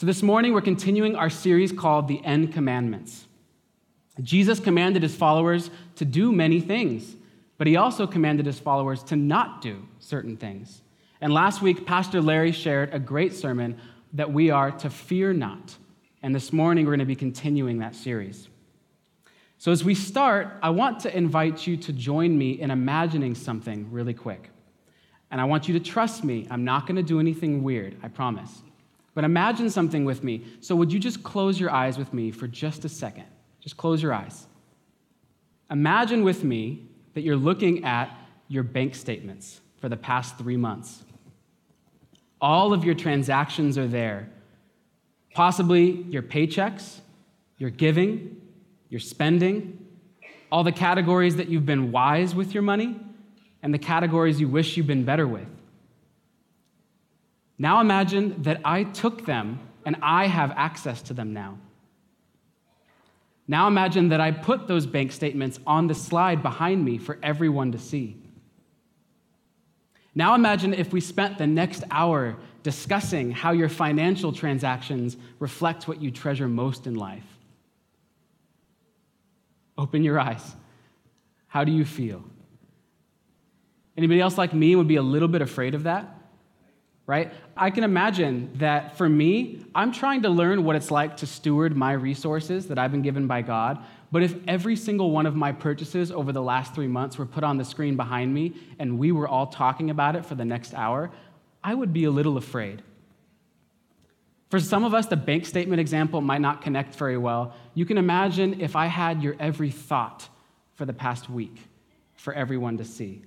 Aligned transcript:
So, 0.00 0.06
this 0.06 0.22
morning 0.22 0.54
we're 0.54 0.62
continuing 0.62 1.14
our 1.14 1.28
series 1.28 1.72
called 1.72 2.08
The 2.08 2.24
End 2.24 2.54
Commandments. 2.54 3.26
Jesus 4.22 4.58
commanded 4.58 5.02
his 5.02 5.14
followers 5.14 5.68
to 5.96 6.06
do 6.06 6.32
many 6.32 6.58
things, 6.58 7.16
but 7.58 7.66
he 7.66 7.76
also 7.76 8.06
commanded 8.06 8.46
his 8.46 8.58
followers 8.58 9.02
to 9.02 9.16
not 9.16 9.60
do 9.60 9.86
certain 9.98 10.38
things. 10.38 10.80
And 11.20 11.34
last 11.34 11.60
week, 11.60 11.84
Pastor 11.84 12.22
Larry 12.22 12.50
shared 12.50 12.94
a 12.94 12.98
great 12.98 13.34
sermon 13.34 13.78
that 14.14 14.32
we 14.32 14.50
are 14.50 14.70
to 14.70 14.88
fear 14.88 15.34
not. 15.34 15.76
And 16.22 16.34
this 16.34 16.50
morning, 16.50 16.86
we're 16.86 16.92
going 16.92 17.00
to 17.00 17.04
be 17.04 17.14
continuing 17.14 17.80
that 17.80 17.94
series. 17.94 18.48
So, 19.58 19.70
as 19.70 19.84
we 19.84 19.94
start, 19.94 20.48
I 20.62 20.70
want 20.70 21.00
to 21.00 21.14
invite 21.14 21.66
you 21.66 21.76
to 21.76 21.92
join 21.92 22.38
me 22.38 22.52
in 22.52 22.70
imagining 22.70 23.34
something 23.34 23.92
really 23.92 24.14
quick. 24.14 24.48
And 25.30 25.42
I 25.42 25.44
want 25.44 25.68
you 25.68 25.78
to 25.78 25.84
trust 25.84 26.24
me. 26.24 26.46
I'm 26.50 26.64
not 26.64 26.86
going 26.86 26.96
to 26.96 27.02
do 27.02 27.20
anything 27.20 27.62
weird, 27.62 27.98
I 28.02 28.08
promise. 28.08 28.62
But 29.14 29.24
imagine 29.24 29.70
something 29.70 30.04
with 30.04 30.22
me. 30.22 30.44
So, 30.60 30.76
would 30.76 30.92
you 30.92 31.00
just 31.00 31.22
close 31.22 31.58
your 31.58 31.70
eyes 31.70 31.98
with 31.98 32.14
me 32.14 32.30
for 32.30 32.46
just 32.46 32.84
a 32.84 32.88
second? 32.88 33.24
Just 33.60 33.76
close 33.76 34.02
your 34.02 34.14
eyes. 34.14 34.46
Imagine 35.70 36.24
with 36.24 36.44
me 36.44 36.88
that 37.14 37.22
you're 37.22 37.36
looking 37.36 37.84
at 37.84 38.16
your 38.48 38.62
bank 38.62 38.94
statements 38.94 39.60
for 39.80 39.88
the 39.88 39.96
past 39.96 40.38
three 40.38 40.56
months. 40.56 41.02
All 42.40 42.72
of 42.72 42.84
your 42.84 42.94
transactions 42.94 43.76
are 43.76 43.86
there. 43.86 44.28
Possibly 45.34 46.02
your 46.02 46.22
paychecks, 46.22 47.00
your 47.58 47.70
giving, 47.70 48.40
your 48.88 49.00
spending, 49.00 49.86
all 50.50 50.64
the 50.64 50.72
categories 50.72 51.36
that 51.36 51.48
you've 51.48 51.66
been 51.66 51.92
wise 51.92 52.34
with 52.34 52.52
your 52.52 52.62
money, 52.62 52.98
and 53.62 53.72
the 53.72 53.78
categories 53.78 54.40
you 54.40 54.48
wish 54.48 54.76
you'd 54.76 54.86
been 54.86 55.04
better 55.04 55.28
with. 55.28 55.46
Now 57.60 57.82
imagine 57.82 58.42
that 58.44 58.62
I 58.64 58.84
took 58.84 59.26
them 59.26 59.60
and 59.84 59.96
I 60.00 60.28
have 60.28 60.50
access 60.52 61.02
to 61.02 61.12
them 61.12 61.34
now. 61.34 61.58
Now 63.46 63.68
imagine 63.68 64.08
that 64.08 64.20
I 64.20 64.30
put 64.30 64.66
those 64.66 64.86
bank 64.86 65.12
statements 65.12 65.60
on 65.66 65.86
the 65.86 65.94
slide 65.94 66.42
behind 66.42 66.82
me 66.82 66.96
for 66.96 67.18
everyone 67.22 67.72
to 67.72 67.78
see. 67.78 68.16
Now 70.14 70.34
imagine 70.34 70.72
if 70.72 70.90
we 70.90 71.02
spent 71.02 71.36
the 71.36 71.46
next 71.46 71.84
hour 71.90 72.38
discussing 72.62 73.30
how 73.30 73.50
your 73.50 73.68
financial 73.68 74.32
transactions 74.32 75.18
reflect 75.38 75.86
what 75.86 76.00
you 76.00 76.10
treasure 76.10 76.48
most 76.48 76.86
in 76.86 76.94
life. 76.94 77.26
Open 79.76 80.02
your 80.02 80.18
eyes. 80.18 80.56
How 81.46 81.64
do 81.64 81.72
you 81.72 81.84
feel? 81.84 82.24
Anybody 83.98 84.22
else 84.22 84.38
like 84.38 84.54
me 84.54 84.76
would 84.76 84.88
be 84.88 84.96
a 84.96 85.02
little 85.02 85.28
bit 85.28 85.42
afraid 85.42 85.74
of 85.74 85.82
that? 85.82 86.19
Right? 87.10 87.32
I 87.56 87.70
can 87.70 87.82
imagine 87.82 88.52
that 88.58 88.96
for 88.96 89.08
me, 89.08 89.64
I'm 89.74 89.90
trying 89.90 90.22
to 90.22 90.28
learn 90.28 90.62
what 90.62 90.76
it's 90.76 90.92
like 90.92 91.16
to 91.16 91.26
steward 91.26 91.76
my 91.76 91.90
resources 91.90 92.68
that 92.68 92.78
I've 92.78 92.92
been 92.92 93.02
given 93.02 93.26
by 93.26 93.42
God. 93.42 93.84
But 94.12 94.22
if 94.22 94.36
every 94.46 94.76
single 94.76 95.10
one 95.10 95.26
of 95.26 95.34
my 95.34 95.50
purchases 95.50 96.12
over 96.12 96.30
the 96.30 96.40
last 96.40 96.72
three 96.72 96.86
months 96.86 97.18
were 97.18 97.26
put 97.26 97.42
on 97.42 97.58
the 97.58 97.64
screen 97.64 97.96
behind 97.96 98.32
me 98.32 98.54
and 98.78 98.96
we 98.96 99.10
were 99.10 99.26
all 99.26 99.48
talking 99.48 99.90
about 99.90 100.14
it 100.14 100.24
for 100.24 100.36
the 100.36 100.44
next 100.44 100.72
hour, 100.72 101.10
I 101.64 101.74
would 101.74 101.92
be 101.92 102.04
a 102.04 102.12
little 102.12 102.36
afraid. 102.36 102.80
For 104.48 104.60
some 104.60 104.84
of 104.84 104.94
us, 104.94 105.06
the 105.06 105.16
bank 105.16 105.46
statement 105.46 105.80
example 105.80 106.20
might 106.20 106.40
not 106.40 106.62
connect 106.62 106.94
very 106.94 107.18
well. 107.18 107.56
You 107.74 107.86
can 107.86 107.98
imagine 107.98 108.60
if 108.60 108.76
I 108.76 108.86
had 108.86 109.20
your 109.20 109.34
every 109.40 109.72
thought 109.72 110.28
for 110.74 110.84
the 110.84 110.92
past 110.92 111.28
week 111.28 111.56
for 112.14 112.32
everyone 112.34 112.78
to 112.78 112.84
see. 112.84 113.22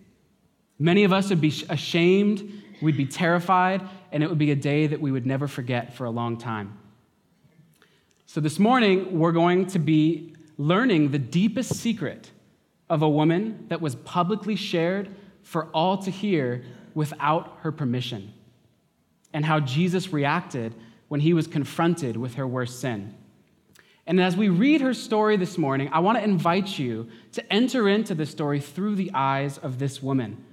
Many 0.80 1.04
of 1.04 1.12
us 1.12 1.30
would 1.30 1.42
be 1.42 1.54
ashamed, 1.70 2.63
we'd 2.84 2.98
be 2.98 3.06
terrified, 3.06 3.82
and 4.12 4.22
it 4.22 4.30
would 4.30 4.38
be 4.38 4.52
a 4.52 4.56
day 4.56 4.88
that 4.88 5.02
we 5.02 5.12
would 5.12 5.26
never 5.26 5.48
forget 5.48 5.96
for 5.96 6.06
a 6.06 6.12
long 6.12 6.38
time. 6.38 6.78
So, 8.26 8.42
this 8.42 8.60
morning, 8.60 9.18
we're 9.18 9.32
going 9.32 9.68
to 9.68 9.80
be 9.80 10.36
learning 10.58 11.12
the 11.12 11.20
deepest 11.20 11.76
secret 11.76 12.30
of 12.90 13.02
a 13.02 13.10
woman 13.10 13.66
that 13.70 13.82
was 13.82 13.96
publicly 13.96 14.56
shared 14.56 15.10
for 15.42 15.66
all 15.68 15.98
to 16.00 16.12
hear 16.12 16.64
without 16.94 17.58
her 17.62 17.72
permission, 17.72 18.34
and 19.34 19.46
how 19.46 19.60
Jesus 19.60 20.14
reacted 20.14 20.76
when 21.08 21.22
he 21.22 21.34
was 21.34 21.48
confronted 21.48 22.18
with 22.18 22.36
her 22.36 22.46
worst 22.46 22.80
sin. 22.80 23.16
And 24.06 24.20
as 24.20 24.36
we 24.36 24.50
read 24.50 24.82
her 24.82 24.94
story 24.94 25.38
this 25.38 25.58
morning, 25.58 25.90
I 25.94 26.00
want 26.00 26.18
to 26.18 26.24
invite 26.24 26.78
you 26.78 27.08
to 27.32 27.54
enter 27.54 27.88
into 27.88 28.14
the 28.14 28.26
story 28.26 28.60
through 28.60 28.96
the 28.96 29.12
eyes 29.14 29.58
of 29.58 29.80
this 29.80 30.04
woman. 30.04 30.44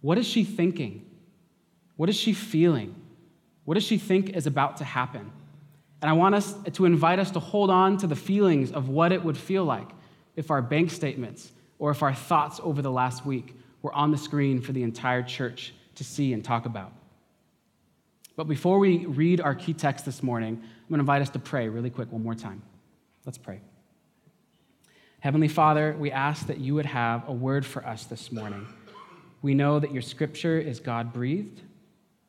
What 0.00 0.18
is 0.18 0.26
she 0.26 0.42
thinking? 0.42 1.05
What 1.96 2.08
is 2.08 2.16
she 2.16 2.32
feeling? 2.32 2.94
What 3.64 3.74
does 3.74 3.84
she 3.84 3.98
think 3.98 4.30
is 4.30 4.46
about 4.46 4.76
to 4.78 4.84
happen? 4.84 5.30
And 6.02 6.10
I 6.10 6.12
want 6.12 6.34
us 6.34 6.54
to 6.72 6.84
invite 6.84 7.18
us 7.18 7.30
to 7.32 7.40
hold 7.40 7.70
on 7.70 7.96
to 7.98 8.06
the 8.06 8.16
feelings 8.16 8.70
of 8.70 8.88
what 8.88 9.12
it 9.12 9.24
would 9.24 9.36
feel 9.36 9.64
like 9.64 9.88
if 10.36 10.50
our 10.50 10.62
bank 10.62 10.90
statements 10.90 11.50
or 11.78 11.90
if 11.90 12.02
our 12.02 12.14
thoughts 12.14 12.60
over 12.62 12.82
the 12.82 12.90
last 12.90 13.24
week 13.24 13.54
were 13.82 13.92
on 13.94 14.10
the 14.10 14.18
screen 14.18 14.60
for 14.60 14.72
the 14.72 14.82
entire 14.82 15.22
church 15.22 15.74
to 15.94 16.04
see 16.04 16.32
and 16.32 16.44
talk 16.44 16.66
about. 16.66 16.92
But 18.36 18.44
before 18.44 18.78
we 18.78 19.06
read 19.06 19.40
our 19.40 19.54
key 19.54 19.72
text 19.72 20.04
this 20.04 20.22
morning, 20.22 20.60
I'm 20.60 20.88
going 20.88 20.98
to 20.98 21.00
invite 21.00 21.22
us 21.22 21.30
to 21.30 21.38
pray 21.38 21.68
really 21.68 21.90
quick 21.90 22.12
one 22.12 22.22
more 22.22 22.34
time. 22.34 22.62
Let's 23.24 23.38
pray. 23.38 23.60
Heavenly 25.20 25.48
Father, 25.48 25.96
we 25.98 26.12
ask 26.12 26.46
that 26.46 26.58
you 26.58 26.74
would 26.74 26.86
have 26.86 27.26
a 27.28 27.32
word 27.32 27.64
for 27.64 27.84
us 27.86 28.04
this 28.04 28.30
morning. 28.30 28.66
We 29.40 29.54
know 29.54 29.78
that 29.78 29.92
your 29.92 30.02
scripture 30.02 30.58
is 30.58 30.78
God 30.78 31.12
breathed. 31.12 31.62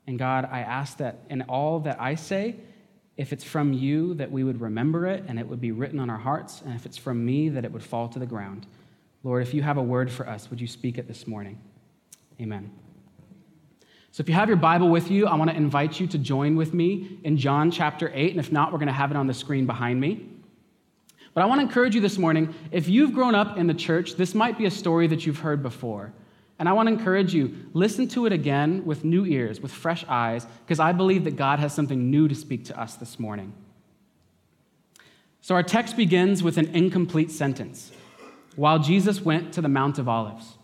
And 0.08 0.18
God, 0.18 0.48
I 0.50 0.62
ask 0.62 0.98
that 0.98 1.20
in 1.30 1.44
all 1.44 1.82
that 1.82 2.02
I 2.02 2.16
say, 2.16 2.56
if 3.18 3.34
it's 3.34 3.44
from 3.44 3.74
you, 3.74 4.14
that 4.16 4.32
we 4.32 4.44
would 4.44 4.62
remember 4.62 5.06
it 5.06 5.26
and 5.28 5.38
it 5.38 5.48
would 5.48 5.60
be 5.60 5.72
written 5.72 6.00
on 6.00 6.10
our 6.10 6.18
hearts. 6.18 6.62
And 6.64 6.74
if 6.74 6.86
it's 6.86 6.98
from 6.98 7.26
me, 7.26 7.50
that 7.50 7.66
it 7.66 7.72
would 7.72 7.84
fall 7.84 8.08
to 8.10 8.20
the 8.20 8.26
ground. 8.26 8.68
Lord, 9.24 9.42
if 9.42 9.54
you 9.54 9.64
have 9.64 9.78
a 9.78 9.84
word 9.84 10.10
for 10.12 10.28
us, 10.28 10.50
would 10.50 10.62
you 10.62 10.68
speak 10.68 10.98
it 10.98 11.08
this 11.08 11.28
morning? 11.28 11.60
Amen. 12.40 12.72
So, 14.12 14.22
if 14.22 14.30
you 14.30 14.36
have 14.36 14.48
your 14.48 14.58
Bible 14.58 14.90
with 14.90 15.12
you, 15.12 15.28
I 15.28 15.36
want 15.36 15.50
to 15.50 15.58
invite 15.58 16.00
you 16.00 16.08
to 16.08 16.18
join 16.18 16.56
with 16.56 16.74
me 16.74 17.20
in 17.24 17.38
John 17.38 17.70
chapter 17.70 18.12
8. 18.14 18.32
And 18.32 18.40
if 18.40 18.52
not, 18.52 18.72
we're 18.72 18.80
going 18.80 18.88
to 18.88 18.94
have 18.94 19.12
it 19.12 19.18
on 19.18 19.28
the 19.28 19.34
screen 19.34 19.66
behind 19.66 20.00
me. 20.00 20.30
But 21.34 21.44
I 21.44 21.46
want 21.46 21.60
to 21.60 21.68
encourage 21.68 21.94
you 21.94 22.02
this 22.02 22.18
morning 22.18 22.56
if 22.72 22.88
you've 22.88 23.14
grown 23.14 23.36
up 23.36 23.58
in 23.58 23.68
the 23.68 23.74
church, 23.74 24.16
this 24.16 24.34
might 24.34 24.58
be 24.58 24.66
a 24.66 24.72
story 24.72 25.08
that 25.08 25.26
you've 25.26 25.40
heard 25.40 25.62
before. 25.62 26.14
And 26.60 26.68
I 26.68 26.74
want 26.74 26.88
to 26.88 26.94
encourage 26.94 27.34
you 27.34 27.56
listen 27.74 28.08
to 28.10 28.26
it 28.26 28.34
again 28.34 28.84
with 28.86 29.04
new 29.04 29.26
ears, 29.26 29.62
with 29.62 29.72
fresh 29.72 30.04
eyes, 30.08 30.48
because 30.66 30.80
I 30.80 30.92
believe 30.92 31.24
that 31.26 31.36
God 31.36 31.60
has 31.60 31.74
something 31.74 32.10
new 32.10 32.28
to 32.28 32.36
speak 32.36 32.66
to 32.66 32.80
us 32.80 32.96
this 32.96 33.20
morning. 33.20 33.54
So, 35.42 35.56
our 35.56 35.64
text 35.64 35.96
begins 35.96 36.44
with 36.44 36.58
an 36.58 36.76
incomplete 36.76 37.32
sentence 37.32 37.92
while 38.56 38.80
Jesus 38.80 39.22
went 39.22 39.54
to 39.54 39.62
the 39.62 39.70
Mount 39.70 40.00
of 40.00 40.10
Olives. 40.10 40.58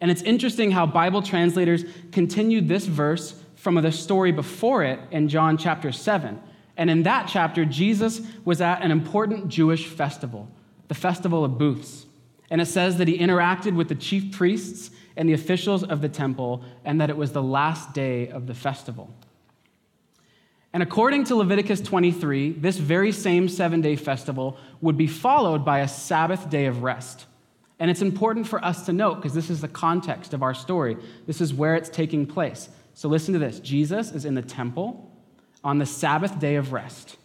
And 0.00 0.10
it's 0.10 0.22
interesting 0.22 0.70
how 0.70 0.86
Bible 0.86 1.22
translators 1.22 1.84
continued 2.12 2.68
this 2.68 2.86
verse 2.86 3.40
from 3.56 3.74
the 3.74 3.92
story 3.92 4.32
before 4.32 4.84
it 4.84 4.98
in 5.10 5.28
John 5.28 5.58
chapter 5.58 5.92
7. 5.92 6.40
And 6.76 6.88
in 6.88 7.02
that 7.02 7.28
chapter, 7.28 7.64
Jesus 7.64 8.22
was 8.44 8.60
at 8.60 8.82
an 8.82 8.90
important 8.90 9.48
Jewish 9.48 9.86
festival, 9.86 10.48
the 10.86 10.94
Festival 10.94 11.44
of 11.44 11.58
Booths. 11.58 12.06
And 12.50 12.60
it 12.60 12.66
says 12.66 12.96
that 12.98 13.08
he 13.08 13.18
interacted 13.18 13.74
with 13.74 13.88
the 13.88 13.94
chief 13.94 14.32
priests 14.32 14.90
and 15.18 15.28
the 15.28 15.34
officials 15.34 15.82
of 15.82 16.00
the 16.00 16.08
temple, 16.08 16.62
and 16.84 17.00
that 17.00 17.10
it 17.10 17.16
was 17.16 17.32
the 17.32 17.42
last 17.42 17.92
day 17.92 18.28
of 18.28 18.46
the 18.46 18.54
festival. 18.54 19.12
And 20.72 20.82
according 20.82 21.24
to 21.24 21.34
Leviticus 21.34 21.80
23, 21.80 22.52
this 22.52 22.76
very 22.76 23.10
same 23.10 23.48
seven 23.48 23.80
day 23.80 23.96
festival 23.96 24.56
would 24.80 24.96
be 24.96 25.08
followed 25.08 25.64
by 25.64 25.80
a 25.80 25.88
Sabbath 25.88 26.48
day 26.48 26.66
of 26.66 26.84
rest. 26.84 27.26
And 27.80 27.90
it's 27.90 28.02
important 28.02 28.46
for 28.46 28.64
us 28.64 28.86
to 28.86 28.92
note 28.92 29.16
because 29.16 29.34
this 29.34 29.50
is 29.50 29.60
the 29.60 29.68
context 29.68 30.34
of 30.34 30.42
our 30.42 30.54
story. 30.54 30.96
This 31.26 31.40
is 31.40 31.52
where 31.52 31.74
it's 31.74 31.88
taking 31.88 32.24
place. 32.24 32.68
So 32.94 33.08
listen 33.08 33.32
to 33.34 33.40
this 33.40 33.58
Jesus 33.58 34.12
is 34.12 34.24
in 34.24 34.34
the 34.34 34.42
temple 34.42 35.10
on 35.64 35.78
the 35.78 35.86
Sabbath 35.86 36.38
day 36.38 36.54
of 36.54 36.72
rest. 36.72 37.16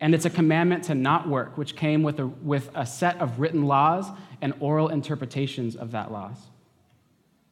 And 0.00 0.14
it's 0.14 0.24
a 0.24 0.30
commandment 0.30 0.84
to 0.84 0.94
not 0.94 1.28
work, 1.28 1.58
which 1.58 1.74
came 1.74 2.04
with 2.04 2.20
a, 2.20 2.26
with 2.26 2.70
a 2.74 2.86
set 2.86 3.20
of 3.20 3.40
written 3.40 3.66
laws 3.66 4.06
and 4.40 4.54
oral 4.60 4.88
interpretations 4.88 5.74
of 5.74 5.92
that 5.92 6.12
laws. 6.12 6.36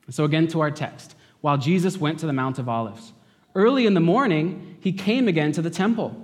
So, 0.09 0.25
again, 0.25 0.49
to 0.49 0.61
our 0.61 0.71
text. 0.71 1.15
While 1.41 1.59
Jesus 1.59 1.99
went 1.99 2.19
to 2.21 2.27
the 2.27 2.33
Mount 2.33 2.59
of 2.59 2.69
Olives, 2.69 3.13
early 3.55 3.87
in 3.87 3.95
the 3.95 4.01
morning, 4.01 4.77
he 4.81 4.93
came 4.93 5.29
again 5.29 5.53
to 5.53 5.63
the 5.63 5.71
temple. 5.71 6.15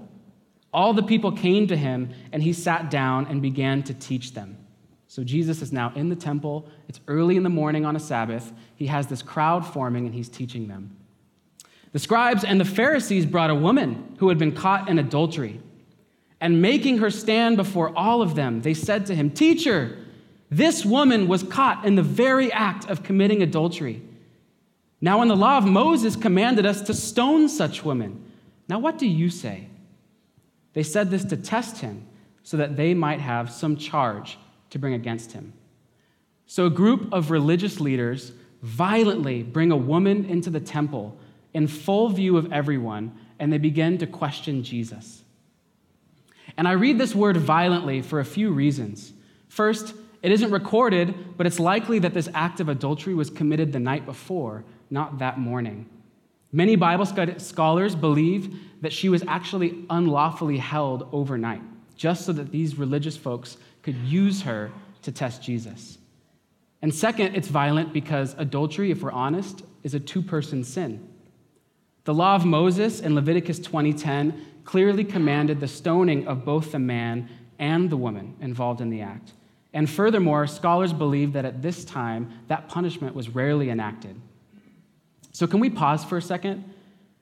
All 0.72 0.92
the 0.92 1.02
people 1.02 1.32
came 1.32 1.66
to 1.68 1.76
him, 1.76 2.10
and 2.32 2.42
he 2.42 2.52
sat 2.52 2.90
down 2.90 3.26
and 3.26 3.40
began 3.40 3.82
to 3.84 3.94
teach 3.94 4.34
them. 4.34 4.58
So 5.08 5.24
Jesus 5.24 5.62
is 5.62 5.72
now 5.72 5.92
in 5.94 6.08
the 6.08 6.16
temple. 6.16 6.68
It's 6.88 7.00
early 7.08 7.36
in 7.36 7.42
the 7.42 7.48
morning 7.48 7.86
on 7.86 7.96
a 7.96 8.00
Sabbath. 8.00 8.52
He 8.74 8.86
has 8.86 9.06
this 9.06 9.22
crowd 9.22 9.64
forming 9.64 10.04
and 10.04 10.14
he's 10.14 10.28
teaching 10.28 10.68
them. 10.68 10.96
The 11.92 11.98
scribes 11.98 12.44
and 12.44 12.60
the 12.60 12.64
Pharisees 12.66 13.24
brought 13.24 13.48
a 13.50 13.54
woman 13.54 14.16
who 14.18 14.28
had 14.28 14.36
been 14.36 14.52
caught 14.52 14.88
in 14.88 14.98
adultery. 14.98 15.60
And 16.40 16.60
making 16.60 16.98
her 16.98 17.10
stand 17.10 17.56
before 17.56 17.96
all 17.96 18.20
of 18.20 18.34
them, 18.34 18.60
they 18.60 18.74
said 18.74 19.06
to 19.06 19.14
him, 19.14 19.30
Teacher, 19.30 19.96
this 20.50 20.84
woman 20.84 21.28
was 21.28 21.42
caught 21.42 21.84
in 21.84 21.96
the 21.96 22.02
very 22.02 22.52
act 22.52 22.88
of 22.88 23.02
committing 23.02 23.42
adultery. 23.42 24.02
Now, 25.00 25.22
in 25.22 25.28
the 25.28 25.36
law 25.36 25.58
of 25.58 25.64
Moses 25.64 26.16
commanded 26.16 26.64
us 26.64 26.82
to 26.82 26.94
stone 26.94 27.48
such 27.48 27.84
women. 27.84 28.24
Now, 28.68 28.78
what 28.78 28.98
do 28.98 29.06
you 29.06 29.28
say? 29.28 29.68
They 30.72 30.82
said 30.82 31.10
this 31.10 31.24
to 31.26 31.36
test 31.36 31.78
him 31.78 32.06
so 32.42 32.56
that 32.56 32.76
they 32.76 32.94
might 32.94 33.20
have 33.20 33.50
some 33.50 33.76
charge 33.76 34.38
to 34.70 34.78
bring 34.78 34.94
against 34.94 35.32
him. 35.32 35.52
So 36.46 36.66
a 36.66 36.70
group 36.70 37.12
of 37.12 37.30
religious 37.30 37.80
leaders 37.80 38.32
violently 38.62 39.42
bring 39.42 39.72
a 39.72 39.76
woman 39.76 40.24
into 40.24 40.50
the 40.50 40.60
temple 40.60 41.18
in 41.54 41.66
full 41.66 42.08
view 42.08 42.36
of 42.36 42.52
everyone, 42.52 43.12
and 43.38 43.52
they 43.52 43.58
begin 43.58 43.98
to 43.98 44.06
question 44.06 44.62
Jesus. 44.62 45.22
And 46.56 46.68
I 46.68 46.72
read 46.72 46.98
this 46.98 47.14
word 47.14 47.36
violently 47.36 48.00
for 48.00 48.20
a 48.20 48.24
few 48.24 48.52
reasons. 48.52 49.12
First, 49.48 49.94
it 50.26 50.32
isn't 50.32 50.50
recorded, 50.50 51.36
but 51.36 51.46
it's 51.46 51.60
likely 51.60 52.00
that 52.00 52.12
this 52.12 52.28
act 52.34 52.58
of 52.58 52.68
adultery 52.68 53.14
was 53.14 53.30
committed 53.30 53.72
the 53.72 53.78
night 53.78 54.04
before, 54.04 54.64
not 54.90 55.20
that 55.20 55.38
morning. 55.38 55.88
Many 56.50 56.74
Bible 56.74 57.06
scholars 57.06 57.94
believe 57.94 58.58
that 58.80 58.92
she 58.92 59.08
was 59.08 59.22
actually 59.28 59.84
unlawfully 59.88 60.58
held 60.58 61.08
overnight, 61.12 61.62
just 61.94 62.26
so 62.26 62.32
that 62.32 62.50
these 62.50 62.76
religious 62.76 63.16
folks 63.16 63.56
could 63.82 63.94
use 63.98 64.42
her 64.42 64.72
to 65.02 65.12
test 65.12 65.44
Jesus. 65.44 65.98
And 66.82 66.92
second, 66.92 67.36
it's 67.36 67.46
violent 67.46 67.92
because 67.92 68.34
adultery, 68.36 68.90
if 68.90 69.04
we're 69.04 69.12
honest, 69.12 69.62
is 69.84 69.94
a 69.94 70.00
two 70.00 70.22
person 70.22 70.64
sin. 70.64 71.08
The 72.02 72.14
law 72.14 72.34
of 72.34 72.44
Moses 72.44 72.98
in 72.98 73.14
Leviticus 73.14 73.60
20:10 73.60 74.34
clearly 74.64 75.04
commanded 75.04 75.60
the 75.60 75.68
stoning 75.68 76.26
of 76.26 76.44
both 76.44 76.72
the 76.72 76.80
man 76.80 77.28
and 77.60 77.90
the 77.90 77.96
woman 77.96 78.34
involved 78.40 78.80
in 78.80 78.90
the 78.90 79.02
act. 79.02 79.32
And 79.76 79.90
furthermore, 79.90 80.46
scholars 80.46 80.94
believe 80.94 81.34
that 81.34 81.44
at 81.44 81.60
this 81.60 81.84
time 81.84 82.32
that 82.48 82.66
punishment 82.66 83.14
was 83.14 83.28
rarely 83.28 83.68
enacted. 83.68 84.18
So, 85.32 85.46
can 85.46 85.60
we 85.60 85.68
pause 85.68 86.02
for 86.02 86.16
a 86.16 86.22
second? 86.22 86.64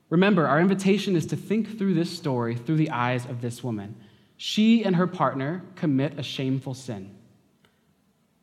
Remember, 0.08 0.46
our 0.46 0.60
invitation 0.60 1.16
is 1.16 1.26
to 1.26 1.36
think 1.36 1.76
through 1.76 1.94
this 1.94 2.16
story 2.16 2.54
through 2.54 2.76
the 2.76 2.90
eyes 2.90 3.26
of 3.26 3.40
this 3.40 3.64
woman. 3.64 3.96
She 4.36 4.84
and 4.84 4.94
her 4.94 5.08
partner 5.08 5.64
commit 5.74 6.16
a 6.16 6.22
shameful 6.22 6.74
sin. 6.74 7.12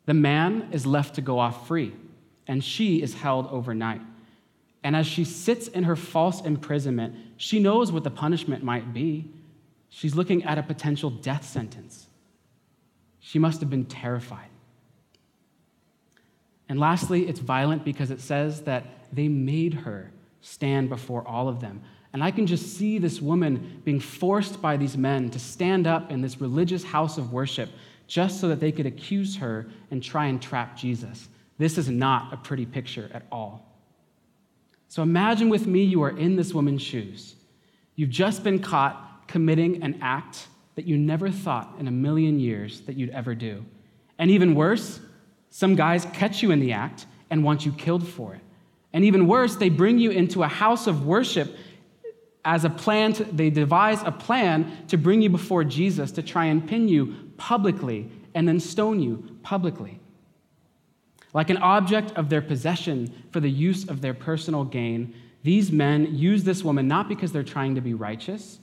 The 0.07 0.13
man 0.13 0.67
is 0.73 0.85
left 0.85 1.15
to 1.15 1.21
go 1.21 1.39
off 1.39 1.65
free, 1.65 1.95
and 2.47 2.61
she 2.61 3.01
is 3.01 3.13
held 3.13 3.47
overnight. 3.47 4.01
And 4.83 4.93
as 4.93 5.07
she 5.07 5.23
sits 5.23 5.69
in 5.69 5.85
her 5.85 5.95
false 5.95 6.41
imprisonment, 6.41 7.15
she 7.37 7.59
knows 7.59 7.93
what 7.93 8.03
the 8.03 8.11
punishment 8.11 8.61
might 8.61 8.93
be. 8.93 9.31
She's 9.87 10.15
looking 10.15 10.43
at 10.43 10.57
a 10.57 10.63
potential 10.63 11.09
death 11.09 11.45
sentence. 11.45 12.07
She 13.21 13.39
must 13.39 13.61
have 13.61 13.69
been 13.69 13.85
terrified. 13.85 14.49
And 16.67 16.79
lastly, 16.79 17.27
it's 17.27 17.39
violent 17.39 17.85
because 17.85 18.11
it 18.11 18.19
says 18.19 18.61
that 18.63 18.85
they 19.13 19.27
made 19.27 19.73
her 19.73 20.11
stand 20.41 20.89
before 20.89 21.25
all 21.27 21.47
of 21.47 21.61
them. 21.61 21.81
And 22.13 22.23
I 22.23 22.31
can 22.31 22.45
just 22.45 22.77
see 22.77 22.97
this 22.97 23.21
woman 23.21 23.81
being 23.85 23.99
forced 23.99 24.61
by 24.61 24.75
these 24.75 24.97
men 24.97 25.29
to 25.29 25.39
stand 25.39 25.87
up 25.87 26.11
in 26.11 26.21
this 26.21 26.41
religious 26.41 26.83
house 26.83 27.17
of 27.17 27.31
worship 27.31 27.69
just 28.07 28.41
so 28.41 28.49
that 28.49 28.59
they 28.59 28.71
could 28.71 28.85
accuse 28.85 29.37
her 29.37 29.67
and 29.91 30.03
try 30.03 30.25
and 30.25 30.41
trap 30.41 30.75
Jesus. 30.75 31.29
This 31.57 31.77
is 31.77 31.89
not 31.89 32.33
a 32.33 32.37
pretty 32.37 32.65
picture 32.65 33.09
at 33.13 33.23
all. 33.31 33.65
So 34.87 35.03
imagine 35.03 35.47
with 35.47 35.67
me 35.67 35.83
you 35.83 36.01
are 36.03 36.17
in 36.17 36.35
this 36.35 36.53
woman's 36.53 36.81
shoes. 36.81 37.35
You've 37.95 38.09
just 38.09 38.43
been 38.43 38.59
caught 38.59 39.27
committing 39.27 39.83
an 39.83 39.99
act 40.01 40.47
that 40.75 40.85
you 40.85 40.97
never 40.97 41.29
thought 41.29 41.75
in 41.79 41.87
a 41.87 41.91
million 41.91 42.39
years 42.39 42.81
that 42.81 42.95
you'd 42.95 43.09
ever 43.09 43.35
do. 43.35 43.65
And 44.17 44.31
even 44.31 44.55
worse, 44.55 44.99
some 45.49 45.75
guys 45.75 46.05
catch 46.13 46.41
you 46.41 46.51
in 46.51 46.59
the 46.59 46.73
act 46.73 47.05
and 47.29 47.43
want 47.43 47.65
you 47.65 47.71
killed 47.73 48.07
for 48.07 48.33
it. 48.35 48.41
And 48.93 49.05
even 49.05 49.27
worse, 49.27 49.55
they 49.55 49.69
bring 49.69 49.99
you 49.99 50.11
into 50.11 50.43
a 50.43 50.47
house 50.47 50.87
of 50.87 51.05
worship 51.05 51.55
as 52.43 52.65
a 52.65 52.69
plan, 52.69 53.13
to, 53.13 53.23
they 53.25 53.49
devise 53.49 54.01
a 54.03 54.11
plan 54.11 54.85
to 54.87 54.97
bring 54.97 55.21
you 55.21 55.29
before 55.29 55.63
Jesus 55.63 56.11
to 56.13 56.23
try 56.23 56.45
and 56.45 56.67
pin 56.67 56.87
you 56.87 57.15
publicly 57.37 58.09
and 58.33 58.47
then 58.47 58.59
stone 58.59 58.99
you 58.99 59.37
publicly. 59.43 59.99
Like 61.33 61.49
an 61.49 61.57
object 61.57 62.11
of 62.17 62.29
their 62.29 62.41
possession 62.41 63.13
for 63.31 63.39
the 63.39 63.49
use 63.49 63.87
of 63.87 64.01
their 64.01 64.13
personal 64.13 64.63
gain, 64.63 65.13
these 65.43 65.71
men 65.71 66.15
use 66.15 66.43
this 66.43 66.63
woman 66.63 66.87
not 66.87 67.07
because 67.07 67.31
they're 67.31 67.43
trying 67.43 67.75
to 67.75 67.81
be 67.81 67.93
righteous. 67.93 68.59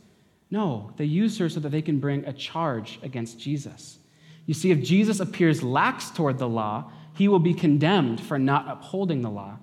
No, 0.50 0.92
they 0.96 1.04
use 1.04 1.38
her 1.38 1.48
so 1.48 1.60
that 1.60 1.70
they 1.70 1.82
can 1.82 2.00
bring 2.00 2.24
a 2.24 2.32
charge 2.32 2.98
against 3.02 3.38
Jesus. 3.38 3.98
You 4.46 4.54
see, 4.54 4.70
if 4.70 4.82
Jesus 4.82 5.20
appears 5.20 5.62
lax 5.62 6.10
toward 6.10 6.38
the 6.38 6.48
law, 6.48 6.90
he 7.14 7.28
will 7.28 7.38
be 7.38 7.52
condemned 7.52 8.20
for 8.20 8.38
not 8.38 8.68
upholding 8.68 9.20
the 9.20 9.30
law. 9.30 9.58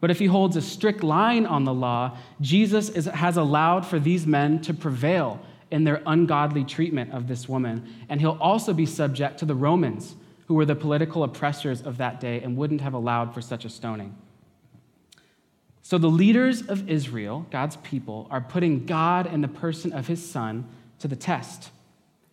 But 0.00 0.10
if 0.10 0.20
he 0.20 0.26
holds 0.26 0.56
a 0.56 0.62
strict 0.62 1.02
line 1.02 1.44
on 1.44 1.64
the 1.64 1.74
law, 1.74 2.16
Jesus 2.40 2.88
is, 2.90 3.06
has 3.06 3.36
allowed 3.36 3.84
for 3.84 3.98
these 3.98 4.26
men 4.26 4.60
to 4.62 4.74
prevail 4.74 5.40
in 5.72 5.84
their 5.84 6.02
ungodly 6.06 6.64
treatment 6.64 7.12
of 7.12 7.26
this 7.26 7.48
woman. 7.48 7.92
And 8.08 8.20
he'll 8.20 8.38
also 8.40 8.72
be 8.72 8.86
subject 8.86 9.38
to 9.38 9.44
the 9.44 9.56
Romans, 9.56 10.14
who 10.46 10.54
were 10.54 10.64
the 10.64 10.76
political 10.76 11.24
oppressors 11.24 11.82
of 11.82 11.96
that 11.98 12.20
day 12.20 12.40
and 12.40 12.56
wouldn't 12.56 12.80
have 12.80 12.94
allowed 12.94 13.34
for 13.34 13.40
such 13.40 13.64
a 13.64 13.68
stoning. 13.68 14.16
So 15.88 15.96
the 15.96 16.08
leaders 16.08 16.60
of 16.60 16.90
Israel, 16.90 17.46
God's 17.50 17.76
people, 17.76 18.26
are 18.30 18.42
putting 18.42 18.84
God 18.84 19.26
and 19.26 19.42
the 19.42 19.48
person 19.48 19.94
of 19.94 20.06
his 20.06 20.22
son 20.22 20.68
to 20.98 21.08
the 21.08 21.16
test. 21.16 21.70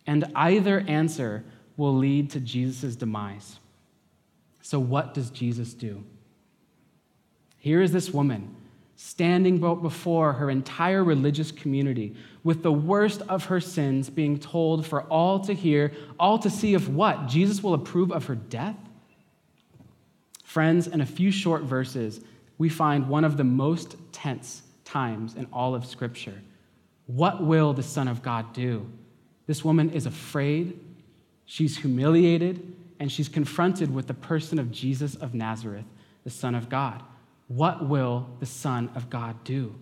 And 0.06 0.30
either 0.34 0.80
answer 0.80 1.42
will 1.78 1.96
lead 1.96 2.28
to 2.32 2.40
Jesus' 2.40 2.96
demise. 2.96 3.58
So, 4.60 4.78
what 4.78 5.14
does 5.14 5.30
Jesus 5.30 5.72
do? 5.72 6.04
Here 7.56 7.80
is 7.80 7.92
this 7.92 8.10
woman 8.10 8.54
standing 8.94 9.58
before 9.58 10.34
her 10.34 10.50
entire 10.50 11.02
religious 11.02 11.50
community 11.50 12.14
with 12.44 12.62
the 12.62 12.70
worst 12.70 13.22
of 13.22 13.46
her 13.46 13.62
sins 13.62 14.10
being 14.10 14.38
told 14.38 14.84
for 14.84 15.04
all 15.04 15.40
to 15.40 15.54
hear, 15.54 15.92
all 16.20 16.38
to 16.40 16.50
see 16.50 16.74
of 16.74 16.94
what? 16.94 17.26
Jesus 17.26 17.62
will 17.62 17.72
approve 17.72 18.12
of 18.12 18.26
her 18.26 18.34
death? 18.34 18.76
Friends, 20.44 20.86
in 20.86 21.00
a 21.00 21.06
few 21.06 21.30
short 21.30 21.62
verses, 21.62 22.20
we 22.58 22.68
find 22.68 23.08
one 23.08 23.24
of 23.24 23.36
the 23.36 23.44
most 23.44 23.96
tense 24.12 24.62
times 24.84 25.34
in 25.34 25.46
all 25.52 25.74
of 25.74 25.84
Scripture. 25.84 26.40
What 27.06 27.44
will 27.44 27.72
the 27.72 27.82
Son 27.82 28.08
of 28.08 28.22
God 28.22 28.52
do? 28.52 28.90
This 29.46 29.64
woman 29.64 29.90
is 29.90 30.06
afraid 30.06 30.80
She's 31.46 31.78
humiliated 31.78 32.74
and 32.98 33.10
she's 33.10 33.28
confronted 33.28 33.94
with 33.94 34.08
the 34.08 34.14
person 34.14 34.58
of 34.58 34.72
Jesus 34.72 35.14
of 35.14 35.32
Nazareth, 35.32 35.84
the 36.24 36.30
Son 36.30 36.54
of 36.54 36.68
God. 36.68 37.02
What 37.46 37.88
will 37.88 38.28
the 38.40 38.46
Son 38.46 38.90
of 38.96 39.08
God 39.08 39.42
do? 39.44 39.74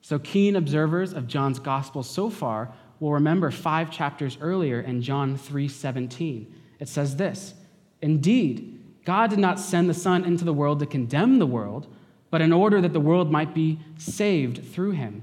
So, 0.00 0.18
keen 0.18 0.56
observers 0.56 1.12
of 1.12 1.28
John's 1.28 1.58
gospel 1.58 2.02
so 2.02 2.30
far 2.30 2.72
will 2.98 3.12
remember 3.12 3.50
five 3.50 3.90
chapters 3.90 4.38
earlier 4.40 4.80
in 4.80 5.02
John 5.02 5.36
3 5.36 5.68
17. 5.68 6.52
It 6.80 6.88
says 6.88 7.16
this 7.16 7.54
Indeed, 8.00 8.81
God 9.04 9.30
did 9.30 9.38
not 9.38 9.58
send 9.58 9.88
the 9.88 9.94
Son 9.94 10.24
into 10.24 10.44
the 10.44 10.52
world 10.52 10.78
to 10.80 10.86
condemn 10.86 11.38
the 11.38 11.46
world, 11.46 11.86
but 12.30 12.40
in 12.40 12.52
order 12.52 12.80
that 12.80 12.92
the 12.92 13.00
world 13.00 13.30
might 13.30 13.54
be 13.54 13.78
saved 13.98 14.64
through 14.72 14.92
him. 14.92 15.22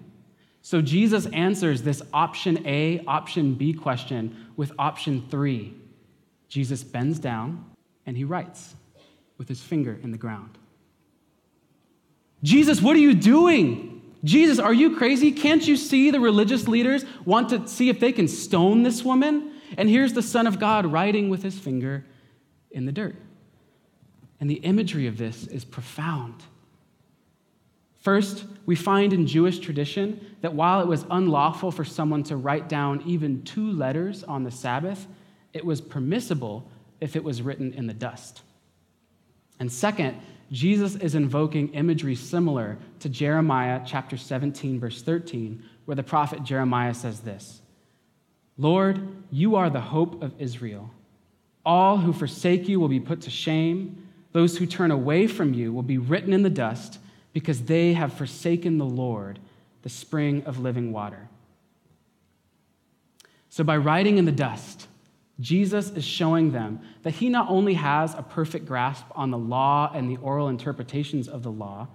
So 0.61 0.81
Jesus 0.81 1.25
answers 1.27 1.81
this 1.81 2.01
option 2.13 2.65
A, 2.67 3.03
option 3.07 3.55
B 3.55 3.73
question 3.73 4.47
with 4.57 4.71
option 4.77 5.25
three. 5.29 5.73
Jesus 6.47 6.83
bends 6.83 7.19
down 7.19 7.65
and 8.05 8.17
he 8.17 8.23
writes 8.23 8.75
with 9.37 9.47
his 9.47 9.61
finger 9.61 9.97
in 10.03 10.11
the 10.11 10.17
ground. 10.17 10.57
Jesus, 12.43 12.81
what 12.81 12.95
are 12.95 12.99
you 12.99 13.13
doing? 13.13 14.01
Jesus, 14.23 14.59
are 14.59 14.73
you 14.73 14.97
crazy? 14.97 15.31
Can't 15.31 15.65
you 15.65 15.77
see 15.77 16.11
the 16.11 16.19
religious 16.19 16.67
leaders 16.67 17.05
want 17.25 17.49
to 17.49 17.67
see 17.67 17.89
if 17.89 17.99
they 17.99 18.11
can 18.11 18.27
stone 18.27 18.83
this 18.83 19.03
woman? 19.03 19.53
And 19.77 19.89
here's 19.89 20.13
the 20.13 20.21
Son 20.21 20.45
of 20.45 20.59
God 20.59 20.85
writing 20.85 21.29
with 21.29 21.43
his 21.43 21.57
finger 21.57 22.05
in 22.71 22.85
the 22.85 22.91
dirt. 22.91 23.15
And 24.39 24.49
the 24.49 24.55
imagery 24.55 25.07
of 25.07 25.17
this 25.17 25.47
is 25.47 25.65
profound. 25.65 26.43
First, 27.97 28.45
we 28.65 28.75
find 28.75 29.11
in 29.11 29.27
Jewish 29.27 29.59
tradition 29.59 30.25
that 30.41 30.53
while 30.53 30.79
it 30.79 30.87
was 30.87 31.05
unlawful 31.11 31.71
for 31.71 31.83
someone 31.83 32.23
to 32.23 32.37
write 32.37 32.69
down 32.69 33.03
even 33.05 33.43
two 33.43 33.71
letters 33.71 34.23
on 34.23 34.43
the 34.43 34.51
Sabbath, 34.51 35.05
it 35.53 35.65
was 35.65 35.81
permissible 35.81 36.69
if 37.01 37.15
it 37.15 37.23
was 37.23 37.41
written 37.41 37.73
in 37.73 37.87
the 37.87 37.93
dust. 37.93 38.41
And 39.59 39.69
second, 39.69 40.17
Jesus 40.51 40.95
is 40.95 41.15
invoking 41.15 41.73
imagery 41.73 42.15
similar 42.15 42.77
to 42.99 43.09
Jeremiah 43.09 43.81
chapter 43.85 44.17
17, 44.17 44.79
verse 44.79 45.01
13, 45.01 45.61
where 45.85 45.95
the 45.95 46.03
prophet 46.03 46.43
Jeremiah 46.43 46.93
says 46.93 47.19
this 47.19 47.61
Lord, 48.57 49.01
you 49.31 49.55
are 49.55 49.69
the 49.69 49.81
hope 49.81 50.23
of 50.23 50.33
Israel. 50.39 50.89
All 51.65 51.97
who 51.97 52.13
forsake 52.13 52.67
you 52.67 52.79
will 52.79 52.87
be 52.87 52.99
put 52.99 53.21
to 53.21 53.29
shame. 53.29 54.08
Those 54.31 54.57
who 54.57 54.65
turn 54.65 54.91
away 54.91 55.27
from 55.27 55.53
you 55.53 55.73
will 55.73 55.83
be 55.83 55.97
written 55.97 56.33
in 56.33 56.43
the 56.43 56.49
dust 56.49 56.99
because 57.33 57.63
they 57.63 57.93
have 57.93 58.13
forsaken 58.13 58.77
the 58.77 58.85
Lord, 58.85 59.39
the 59.81 59.89
spring 59.89 60.43
of 60.45 60.59
living 60.59 60.91
water. 60.91 61.29
So, 63.49 63.63
by 63.63 63.77
writing 63.77 64.17
in 64.17 64.25
the 64.25 64.31
dust, 64.31 64.87
Jesus 65.39 65.89
is 65.91 66.05
showing 66.05 66.51
them 66.51 66.81
that 67.03 67.15
he 67.15 67.29
not 67.29 67.49
only 67.49 67.73
has 67.75 68.13
a 68.13 68.21
perfect 68.21 68.65
grasp 68.65 69.05
on 69.15 69.31
the 69.31 69.37
law 69.37 69.91
and 69.93 70.09
the 70.09 70.17
oral 70.17 70.49
interpretations 70.49 71.27
of 71.27 71.43
the 71.43 71.51
law, 71.51 71.87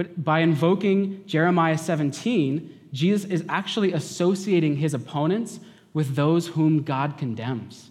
But 0.00 0.24
by 0.24 0.40
invoking 0.40 1.26
Jeremiah 1.26 1.76
17, 1.76 2.88
Jesus 2.90 3.30
is 3.30 3.44
actually 3.50 3.92
associating 3.92 4.76
his 4.76 4.94
opponents 4.94 5.60
with 5.92 6.14
those 6.14 6.46
whom 6.46 6.84
God 6.84 7.18
condemns. 7.18 7.89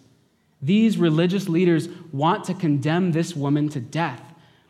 These 0.62 0.98
religious 0.98 1.48
leaders 1.48 1.88
want 2.12 2.44
to 2.44 2.54
condemn 2.54 3.12
this 3.12 3.34
woman 3.34 3.68
to 3.70 3.80
death, 3.80 4.22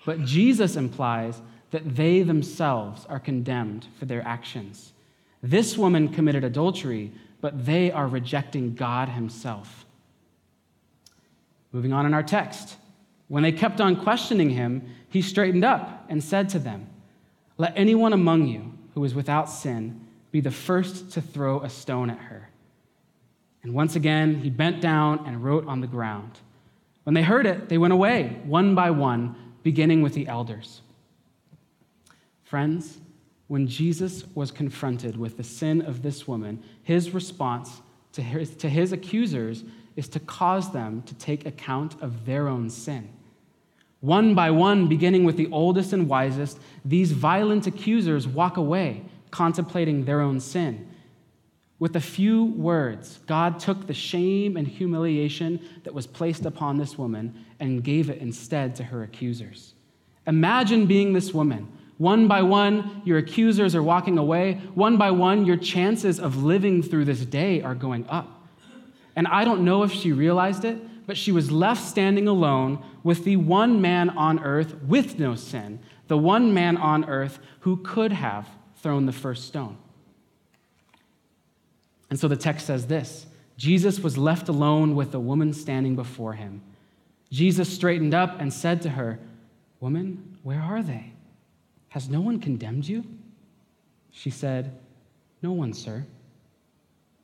but 0.05 0.25
Jesus 0.25 0.77
implies 0.77 1.41
that 1.71 1.97
they 1.97 2.23
themselves 2.23 3.07
are 3.07 3.21
condemned 3.21 3.87
for 3.99 4.05
their 4.05 4.27
actions. 4.27 4.93
This 5.43 5.77
woman 5.77 6.09
committed 6.09 6.45
adultery, 6.45 7.13
but 7.41 7.65
they 7.65 7.91
are 7.91 8.07
rejecting 8.07 8.75
God 8.75 9.09
Himself. 9.09 9.87
Moving 11.73 11.93
on 11.93 12.07
in 12.07 12.15
our 12.15 12.23
text. 12.23 12.77
When 13.29 13.45
they 13.45 13.53
kept 13.53 13.81
on 13.81 14.03
questioning 14.03 14.51
him, 14.51 14.83
he 15.09 15.23
straightened 15.23 15.65
up 15.65 16.05
and 16.09 16.23
said 16.23 16.49
to 16.51 16.59
them, 16.59 16.89
Let 17.59 17.73
anyone 17.77 18.13
among 18.13 18.49
you 18.49 18.77
who 18.95 19.05
is 19.05 19.15
without 19.15 19.49
sin 19.49 20.05
be 20.33 20.41
the 20.41 20.51
first 20.51 21.13
to 21.13 21.21
throw 21.21 21.61
a 21.61 21.71
stone 21.71 22.11
at 22.11 22.19
her. 22.19 22.50
And 23.62 23.75
once 23.75 23.97
again, 23.97 24.37
he 24.37 24.50
bent 24.50 24.81
down 24.81 25.25
and 25.26 25.45
wrote 25.45 25.67
on 25.67 25.81
the 25.81 25.87
ground. 25.87 26.38
When 27.05 27.14
they 27.14 27.23
heard 27.23 27.47
it, 27.47 27.69
they 27.69 27.79
went 27.79 27.93
away, 27.93 28.40
one 28.45 28.75
by 28.75 28.90
one, 28.90 29.35
beginning 29.62 30.02
with 30.02 30.14
the 30.14 30.29
elders. 30.29 30.81
Friends, 32.45 32.99
when 33.49 33.67
Jesus 33.67 34.25
was 34.35 34.50
confronted 34.50 35.17
with 35.17 35.37
the 35.37 35.45
sin 35.45 35.83
of 35.83 36.02
this 36.02 36.26
woman, 36.26 36.62
his 36.83 37.12
response 37.12 37.81
to 38.12 38.23
his, 38.23 38.55
to 38.57 38.69
his 38.69 38.93
accusers 38.93 39.64
is 39.97 40.09
to 40.09 40.21
cause 40.21 40.73
them 40.73 41.02
to 41.02 41.14
take 41.14 41.47
account 41.47 42.00
of 42.00 42.25
their 42.26 42.49
own 42.49 42.71
sin. 42.71 43.09
One 44.00 44.35
by 44.35 44.50
one, 44.50 44.87
beginning 44.87 45.25
with 45.25 45.37
the 45.37 45.50
oldest 45.50 45.93
and 45.93 46.09
wisest, 46.09 46.59
these 46.85 47.12
violent 47.12 47.67
accusers 47.67 48.26
walk 48.26 48.57
away, 48.57 49.02
contemplating 49.31 50.05
their 50.05 50.21
own 50.21 50.40
sin. 50.40 50.88
With 51.81 51.97
a 51.97 52.01
few 52.01 52.45
words, 52.45 53.21
God 53.27 53.59
took 53.59 53.87
the 53.87 53.95
shame 53.95 54.59
and 54.59 54.69
humiliation 54.69 55.61
that 55.85 55.95
was 55.95 56.07
placed 56.07 56.45
upon 56.45 56.77
this 56.77 56.99
woman 56.99 57.47
and 57.59 57.83
gave 57.83 58.11
it 58.11 58.19
instead 58.19 58.77
to 58.77 58.85
her 58.85 59.03
accusers. 59.03 59.73
Imagine 60.27 60.85
being 60.85 61.15
this 61.15 61.33
woman. 61.33 61.73
One 61.97 62.29
by 62.29 62.43
one, 62.43 63.01
your 63.07 63.17
accusers 63.17 63.75
are 63.75 63.83
walking 63.83 64.19
away. 64.19 64.61
One 64.75 64.99
by 64.99 65.11
one, 65.11 65.47
your 65.47 65.57
chances 65.57 66.21
of 66.21 66.43
living 66.43 66.83
through 66.83 67.07
this 67.07 67.25
day 67.25 67.63
are 67.63 67.75
going 67.75 68.07
up. 68.09 68.47
And 69.17 69.27
I 69.27 69.45
don't 69.45 69.65
know 69.65 69.83
if 69.83 69.91
she 69.91 70.13
realized 70.13 70.67
it, 70.67 71.07
but 71.07 71.17
she 71.17 71.33
was 71.33 71.51
left 71.51 71.83
standing 71.83 72.29
alone 72.29 72.85
with 73.03 73.25
the 73.25 73.37
one 73.37 73.81
man 73.81 74.11
on 74.11 74.39
earth 74.41 74.75
with 74.83 75.19
no 75.19 75.35
sin, 75.35 75.81
the 76.09 76.19
one 76.19 76.53
man 76.53 76.77
on 76.77 77.07
earth 77.09 77.39
who 77.61 77.79
could 77.79 78.13
have 78.13 78.47
thrown 78.77 79.07
the 79.07 79.13
first 79.13 79.47
stone. 79.47 79.79
And 82.11 82.19
so 82.19 82.29
the 82.29 82.37
text 82.37 82.67
says 82.67 82.87
this 82.87 83.26
Jesus 83.57 84.00
was 84.00 84.19
left 84.19 84.49
alone 84.49 84.95
with 84.95 85.12
the 85.12 85.21
woman 85.21 85.52
standing 85.52 85.97
before 85.97 86.35
him. 86.35 86.62
Jesus 87.31 87.73
straightened 87.73 88.14
up 88.14 88.40
and 88.40 88.52
said 88.52 88.83
to 88.83 88.90
her, 88.90 89.19
Woman, 89.79 90.37
where 90.43 90.61
are 90.61 90.83
they? 90.83 91.12
Has 91.90 92.09
no 92.09 92.21
one 92.21 92.40
condemned 92.40 92.88
you? 92.88 93.05
She 94.11 94.31
said, 94.31 94.76
No 95.43 95.52
one, 95.52 95.73
sir. 95.73 96.05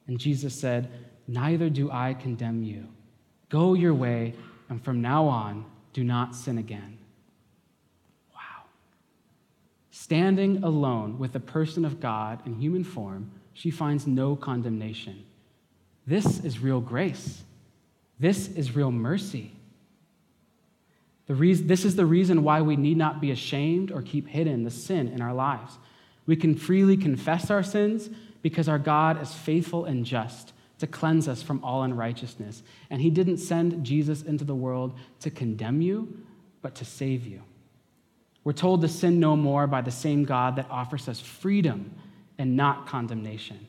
And 0.07 0.19
Jesus 0.19 0.55
said, 0.55 0.89
Neither 1.27 1.69
do 1.69 1.91
I 1.91 2.15
condemn 2.15 2.63
you. 2.63 2.87
Go 3.49 3.75
your 3.75 3.95
way, 3.95 4.35
and 4.69 4.83
from 4.83 5.01
now 5.01 5.27
on, 5.27 5.65
do 5.93 6.05
not 6.05 6.35
sin 6.35 6.59
again. 6.59 6.99
Wow. 8.35 8.65
Standing 9.91 10.63
alone 10.63 11.19
with 11.19 11.33
the 11.33 11.41
person 11.41 11.85
of 11.85 12.01
God 12.01 12.47
in 12.47 12.61
human 12.61 12.85
form, 12.85 13.31
she 13.57 13.71
finds 13.71 14.07
no 14.07 14.37
condemnation. 14.37 15.25
This 16.07 16.45
is 16.45 16.61
real 16.61 16.81
grace. 16.81 17.43
This 18.21 18.49
is 18.49 18.77
real 18.77 18.91
mercy. 18.91 19.51
This 21.27 21.87
is 21.87 21.97
the 21.97 22.05
reason 22.05 22.43
why 22.43 22.61
we 22.61 22.77
need 22.77 22.99
not 22.99 23.19
be 23.19 23.31
ashamed 23.31 23.91
or 23.91 24.03
keep 24.03 24.29
hidden 24.29 24.65
the 24.65 24.71
sin 24.71 25.09
in 25.09 25.23
our 25.23 25.33
lives. 25.33 25.79
We 26.27 26.37
can 26.37 26.55
freely 26.55 26.99
confess 26.99 27.51
our 27.51 27.63
sins 27.63 28.11
because 28.43 28.69
our 28.69 28.79
God 28.79 29.23
is 29.23 29.33
faithful 29.33 29.87
and 29.87 30.05
just 30.05 30.53
to 30.79 30.87
cleanse 30.87 31.27
us 31.27 31.43
from 31.43 31.65
all 31.65 31.83
unrighteousness. 31.83 32.63
And 32.91 33.01
he 33.01 33.09
didn't 33.09 33.39
send 33.39 33.83
Jesus 33.83 34.23
into 34.23 34.45
the 34.45 34.55
world 34.55 34.99
to 35.21 35.31
condemn 35.31 35.81
you, 35.81 36.25
but 36.61 36.75
to 36.75 36.85
save 36.85 37.27
you. 37.27 37.41
We're 38.45 38.53
told 38.53 38.83
to 38.83 38.89
sin 38.89 39.19
no 39.19 39.35
more 39.35 39.67
by 39.67 39.81
the 39.81 39.91
same 39.91 40.25
God 40.25 40.57
that 40.57 40.71
offers 40.71 41.09
us 41.09 41.21
freedom 41.21 41.95
and 42.39 42.57
not 42.57 42.87
condemnation. 42.87 43.67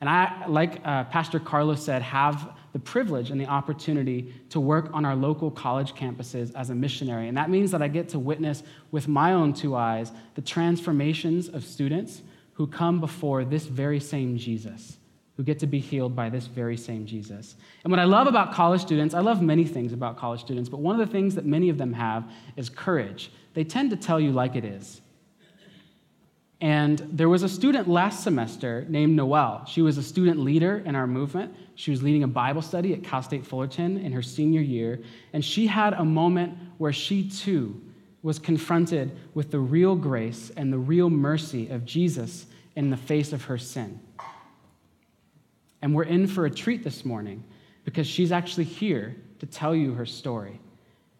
And 0.00 0.10
I, 0.10 0.46
like 0.48 0.80
uh, 0.84 1.04
Pastor 1.04 1.38
Carlos 1.38 1.84
said, 1.84 2.02
have 2.02 2.52
the 2.72 2.78
privilege 2.78 3.30
and 3.30 3.40
the 3.40 3.46
opportunity 3.46 4.34
to 4.50 4.58
work 4.58 4.90
on 4.92 5.04
our 5.04 5.14
local 5.14 5.50
college 5.50 5.94
campuses 5.94 6.52
as 6.56 6.70
a 6.70 6.74
missionary. 6.74 7.28
And 7.28 7.36
that 7.36 7.50
means 7.50 7.70
that 7.70 7.82
I 7.82 7.88
get 7.88 8.08
to 8.10 8.18
witness 8.18 8.64
with 8.90 9.06
my 9.06 9.32
own 9.32 9.52
two 9.52 9.76
eyes 9.76 10.10
the 10.34 10.42
transformations 10.42 11.48
of 11.48 11.64
students 11.64 12.22
who 12.54 12.66
come 12.66 12.98
before 12.98 13.44
this 13.44 13.66
very 13.66 14.00
same 14.00 14.36
Jesus 14.36 14.96
who 15.36 15.42
get 15.42 15.58
to 15.60 15.66
be 15.66 15.78
healed 15.78 16.14
by 16.14 16.28
this 16.28 16.46
very 16.46 16.76
same 16.76 17.06
Jesus. 17.06 17.56
And 17.84 17.90
what 17.90 17.98
I 17.98 18.04
love 18.04 18.26
about 18.26 18.52
college 18.52 18.80
students, 18.80 19.14
I 19.14 19.20
love 19.20 19.40
many 19.40 19.64
things 19.64 19.92
about 19.92 20.18
college 20.18 20.40
students, 20.40 20.68
but 20.68 20.80
one 20.80 21.00
of 21.00 21.06
the 21.06 21.12
things 21.12 21.34
that 21.36 21.46
many 21.46 21.68
of 21.68 21.78
them 21.78 21.92
have 21.94 22.30
is 22.56 22.68
courage. 22.68 23.30
They 23.54 23.64
tend 23.64 23.90
to 23.90 23.96
tell 23.96 24.20
you 24.20 24.30
like 24.30 24.56
it 24.56 24.64
is. 24.64 25.00
And 26.62 27.00
there 27.12 27.28
was 27.28 27.42
a 27.42 27.48
student 27.48 27.88
last 27.88 28.22
semester 28.22 28.86
named 28.88 29.16
Noelle. 29.16 29.66
She 29.66 29.82
was 29.82 29.98
a 29.98 30.02
student 30.02 30.38
leader 30.38 30.80
in 30.86 30.94
our 30.94 31.08
movement. 31.08 31.52
She 31.74 31.90
was 31.90 32.04
leading 32.04 32.22
a 32.22 32.28
Bible 32.28 32.62
study 32.62 32.92
at 32.92 33.02
Cal 33.02 33.20
State 33.20 33.44
Fullerton 33.44 33.98
in 33.98 34.12
her 34.12 34.22
senior 34.22 34.60
year. 34.60 35.00
And 35.32 35.44
she 35.44 35.66
had 35.66 35.92
a 35.92 36.04
moment 36.04 36.56
where 36.78 36.92
she 36.92 37.28
too 37.28 37.82
was 38.22 38.38
confronted 38.38 39.10
with 39.34 39.50
the 39.50 39.58
real 39.58 39.96
grace 39.96 40.52
and 40.56 40.72
the 40.72 40.78
real 40.78 41.10
mercy 41.10 41.68
of 41.68 41.84
Jesus 41.84 42.46
in 42.76 42.90
the 42.90 42.96
face 42.96 43.32
of 43.32 43.46
her 43.46 43.58
sin. 43.58 43.98
And 45.82 45.92
we're 45.92 46.04
in 46.04 46.28
for 46.28 46.46
a 46.46 46.50
treat 46.50 46.84
this 46.84 47.04
morning 47.04 47.42
because 47.84 48.06
she's 48.06 48.30
actually 48.30 48.64
here 48.64 49.16
to 49.40 49.46
tell 49.46 49.74
you 49.74 49.94
her 49.94 50.06
story. 50.06 50.60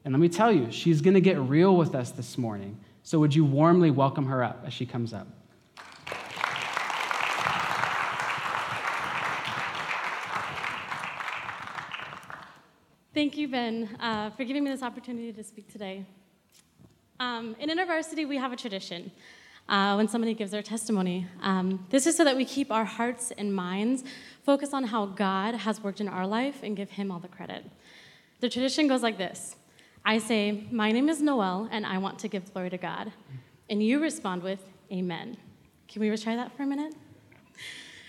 And 0.04 0.14
let 0.14 0.20
me 0.20 0.28
tell 0.28 0.52
you, 0.52 0.70
she's 0.70 1.00
going 1.00 1.14
to 1.14 1.20
get 1.20 1.40
real 1.40 1.76
with 1.76 1.96
us 1.96 2.12
this 2.12 2.38
morning. 2.38 2.78
So 3.02 3.18
would 3.18 3.34
you 3.34 3.44
warmly 3.44 3.90
welcome 3.90 4.26
her 4.26 4.44
up 4.44 4.62
as 4.64 4.72
she 4.72 4.86
comes 4.86 5.12
up? 5.12 5.26
Thank 13.14 13.36
you, 13.36 13.46
Ben, 13.46 13.94
uh, 14.00 14.30
for 14.30 14.44
giving 14.44 14.64
me 14.64 14.70
this 14.70 14.82
opportunity 14.82 15.32
to 15.32 15.44
speak 15.44 15.70
today. 15.70 16.06
Um, 17.20 17.54
in 17.60 17.68
InterVarsity, 17.68 18.26
we 18.26 18.38
have 18.38 18.52
a 18.52 18.56
tradition 18.56 19.10
uh, 19.68 19.94
when 19.94 20.08
somebody 20.08 20.32
gives 20.32 20.50
their 20.50 20.62
testimony. 20.62 21.26
Um, 21.42 21.86
this 21.90 22.06
is 22.06 22.16
so 22.16 22.24
that 22.24 22.36
we 22.36 22.44
keep 22.44 22.72
our 22.72 22.84
hearts 22.84 23.30
and 23.32 23.54
minds 23.54 24.02
focused 24.44 24.72
on 24.72 24.84
how 24.84 25.06
God 25.06 25.54
has 25.54 25.82
worked 25.82 26.00
in 26.00 26.08
our 26.08 26.26
life 26.26 26.62
and 26.62 26.76
give 26.76 26.90
Him 26.90 27.10
all 27.10 27.18
the 27.18 27.28
credit. 27.28 27.64
The 28.40 28.48
tradition 28.48 28.88
goes 28.88 29.02
like 29.02 29.18
this 29.18 29.56
I 30.04 30.18
say, 30.18 30.64
My 30.70 30.90
name 30.90 31.08
is 31.08 31.22
Noel, 31.22 31.68
and 31.70 31.86
I 31.86 31.98
want 31.98 32.18
to 32.20 32.28
give 32.28 32.52
glory 32.52 32.70
to 32.70 32.78
God. 32.78 33.12
And 33.70 33.82
you 33.82 34.00
respond 34.00 34.42
with, 34.42 34.60
Amen. 34.90 35.36
Can 35.88 36.00
we 36.00 36.08
retry 36.08 36.36
that 36.36 36.56
for 36.56 36.64
a 36.64 36.66
minute? 36.66 36.94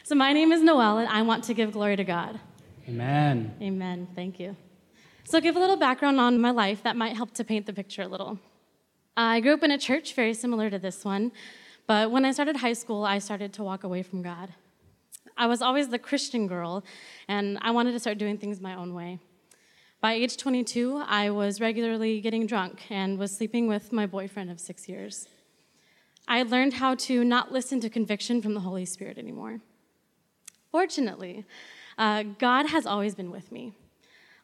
So, 0.03 0.15
my 0.15 0.33
name 0.33 0.51
is 0.51 0.61
Noel, 0.61 0.97
and 0.97 1.07
I 1.07 1.21
want 1.21 1.43
to 1.45 1.53
give 1.53 1.71
glory 1.71 1.95
to 1.95 2.03
God. 2.03 2.39
Amen. 2.89 3.55
Amen. 3.61 4.07
Thank 4.15 4.39
you. 4.39 4.55
So, 5.23 5.37
I'll 5.37 5.41
give 5.41 5.55
a 5.55 5.59
little 5.59 5.77
background 5.77 6.19
on 6.19 6.41
my 6.41 6.51
life 6.51 6.83
that 6.83 6.95
might 6.95 7.15
help 7.15 7.33
to 7.35 7.43
paint 7.43 7.67
the 7.67 7.73
picture 7.73 8.01
a 8.01 8.07
little. 8.07 8.39
I 9.15 9.39
grew 9.39 9.53
up 9.53 9.63
in 9.63 9.71
a 9.71 9.77
church 9.77 10.15
very 10.15 10.33
similar 10.33 10.69
to 10.69 10.79
this 10.79 11.05
one, 11.05 11.31
but 11.85 12.09
when 12.09 12.25
I 12.25 12.31
started 12.31 12.57
high 12.57 12.73
school, 12.73 13.05
I 13.05 13.19
started 13.19 13.53
to 13.53 13.63
walk 13.63 13.83
away 13.83 14.01
from 14.01 14.23
God. 14.23 14.49
I 15.37 15.45
was 15.45 15.61
always 15.61 15.89
the 15.89 15.99
Christian 15.99 16.47
girl, 16.47 16.83
and 17.27 17.57
I 17.61 17.71
wanted 17.71 17.91
to 17.91 17.99
start 17.99 18.17
doing 18.17 18.37
things 18.37 18.59
my 18.59 18.75
own 18.75 18.93
way. 18.93 19.19
By 20.03 20.15
age 20.15 20.35
22, 20.35 21.01
I 21.07 21.29
was 21.29 21.61
regularly 21.61 22.19
getting 22.19 22.45
drunk 22.45 22.81
and 22.89 23.17
was 23.17 23.33
sleeping 23.33 23.69
with 23.69 23.93
my 23.93 24.05
boyfriend 24.05 24.51
of 24.51 24.59
six 24.59 24.89
years. 24.89 25.29
I 26.27 26.43
learned 26.43 26.73
how 26.73 26.95
to 26.95 27.23
not 27.23 27.53
listen 27.53 27.79
to 27.79 27.89
conviction 27.89 28.41
from 28.41 28.53
the 28.53 28.59
Holy 28.59 28.83
Spirit 28.83 29.17
anymore. 29.17 29.61
Fortunately, 30.71 31.45
uh, 31.97 32.23
God 32.37 32.65
has 32.65 32.85
always 32.85 33.15
been 33.15 33.31
with 33.31 33.49
me. 33.49 33.71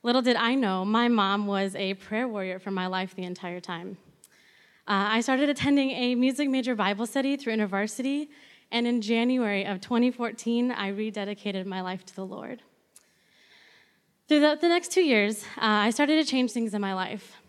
Little 0.02 0.22
did 0.22 0.38
I 0.38 0.56
know, 0.56 0.86
my 0.86 1.10
mom 1.10 1.46
was 1.46 1.76
a 1.76 1.96
prayer 1.96 2.30
warrior 2.30 2.58
for 2.58 2.72
my 2.72 2.88
life 2.88 3.14
the 3.14 3.24
entire 3.24 3.60
time. 3.60 3.98
Uh, 4.88 5.12
I 5.12 5.20
started 5.20 5.50
attending 5.50 5.92
a 5.92 6.16
music 6.16 6.50
major 6.50 6.74
Bible 6.74 7.06
study 7.06 7.36
through 7.36 7.58
InterVarsity, 7.58 8.30
and 8.72 8.88
in 8.88 9.02
January 9.02 9.66
of 9.66 9.82
2014, 9.82 10.72
I 10.72 10.94
rededicated 10.94 11.66
my 11.66 11.82
life 11.82 12.06
to 12.06 12.16
the 12.16 12.26
Lord. 12.26 12.62
Through 14.30 14.42
the, 14.42 14.60
the 14.62 14.70
next 14.70 14.92
two 14.92 15.02
years, 15.02 15.44
uh, 15.58 15.88
I 15.88 15.90
started 15.90 16.24
to 16.24 16.32
change 16.32 16.52
things 16.52 16.76
in 16.76 16.82
my 16.82 16.94
life. 16.94 17.42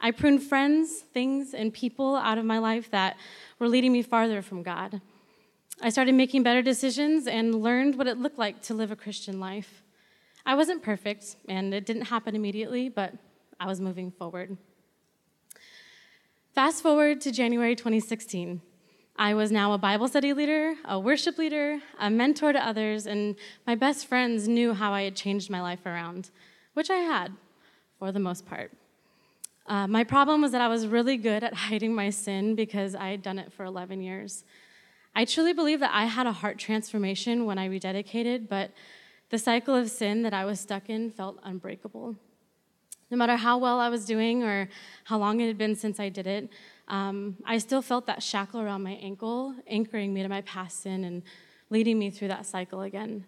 I 0.00 0.12
pruned 0.12 0.40
friends, 0.40 1.00
things, 1.12 1.52
and 1.52 1.74
people 1.74 2.14
out 2.14 2.38
of 2.38 2.44
my 2.44 2.58
life 2.58 2.92
that 2.92 3.16
were 3.58 3.66
leading 3.66 3.90
me 3.90 4.02
farther 4.02 4.40
from 4.40 4.62
God. 4.62 5.00
I 5.82 5.90
started 5.90 6.14
making 6.14 6.44
better 6.44 6.62
decisions 6.62 7.26
and 7.26 7.56
learned 7.56 7.98
what 7.98 8.06
it 8.06 8.18
looked 8.18 8.38
like 8.38 8.62
to 8.62 8.74
live 8.74 8.92
a 8.92 8.96
Christian 8.96 9.40
life. 9.40 9.82
I 10.46 10.54
wasn't 10.54 10.80
perfect, 10.80 11.34
and 11.48 11.74
it 11.74 11.84
didn't 11.84 12.02
happen 12.02 12.36
immediately, 12.36 12.88
but 12.88 13.14
I 13.58 13.66
was 13.66 13.80
moving 13.80 14.12
forward. 14.12 14.56
Fast 16.54 16.84
forward 16.84 17.20
to 17.22 17.32
January 17.32 17.74
2016. 17.74 18.60
I 19.20 19.34
was 19.34 19.50
now 19.50 19.72
a 19.72 19.78
Bible 19.78 20.06
study 20.06 20.32
leader, 20.32 20.76
a 20.84 20.96
worship 20.96 21.38
leader, 21.38 21.80
a 21.98 22.08
mentor 22.08 22.52
to 22.52 22.64
others, 22.64 23.04
and 23.04 23.34
my 23.66 23.74
best 23.74 24.06
friends 24.06 24.46
knew 24.46 24.74
how 24.74 24.92
I 24.92 25.02
had 25.02 25.16
changed 25.16 25.50
my 25.50 25.60
life 25.60 25.84
around, 25.84 26.30
which 26.74 26.88
I 26.88 26.98
had 26.98 27.32
for 27.98 28.12
the 28.12 28.20
most 28.20 28.46
part. 28.46 28.70
Uh, 29.66 29.88
my 29.88 30.04
problem 30.04 30.40
was 30.40 30.52
that 30.52 30.60
I 30.60 30.68
was 30.68 30.86
really 30.86 31.16
good 31.16 31.42
at 31.42 31.52
hiding 31.66 31.96
my 31.96 32.10
sin 32.10 32.54
because 32.54 32.94
I 32.94 33.08
had 33.08 33.20
done 33.20 33.40
it 33.40 33.52
for 33.52 33.64
11 33.64 34.02
years. 34.02 34.44
I 35.16 35.24
truly 35.24 35.52
believe 35.52 35.80
that 35.80 35.90
I 35.92 36.04
had 36.04 36.28
a 36.28 36.32
heart 36.32 36.56
transformation 36.56 37.44
when 37.44 37.58
I 37.58 37.68
rededicated, 37.68 38.48
but 38.48 38.70
the 39.30 39.38
cycle 39.38 39.74
of 39.74 39.90
sin 39.90 40.22
that 40.22 40.32
I 40.32 40.44
was 40.44 40.60
stuck 40.60 40.88
in 40.88 41.10
felt 41.10 41.40
unbreakable. 41.42 42.14
No 43.10 43.16
matter 43.16 43.34
how 43.34 43.58
well 43.58 43.80
I 43.80 43.88
was 43.88 44.04
doing 44.04 44.44
or 44.44 44.68
how 45.04 45.18
long 45.18 45.40
it 45.40 45.48
had 45.48 45.58
been 45.58 45.74
since 45.74 45.98
I 45.98 46.08
did 46.08 46.28
it, 46.28 46.50
um, 46.88 47.36
I 47.44 47.58
still 47.58 47.82
felt 47.82 48.06
that 48.06 48.22
shackle 48.22 48.60
around 48.60 48.82
my 48.82 48.92
ankle, 48.92 49.54
anchoring 49.66 50.12
me 50.12 50.22
to 50.22 50.28
my 50.28 50.40
past 50.42 50.82
sin 50.82 51.04
and 51.04 51.22
leading 51.70 51.98
me 51.98 52.10
through 52.10 52.28
that 52.28 52.46
cycle 52.46 52.82
again 52.82 53.24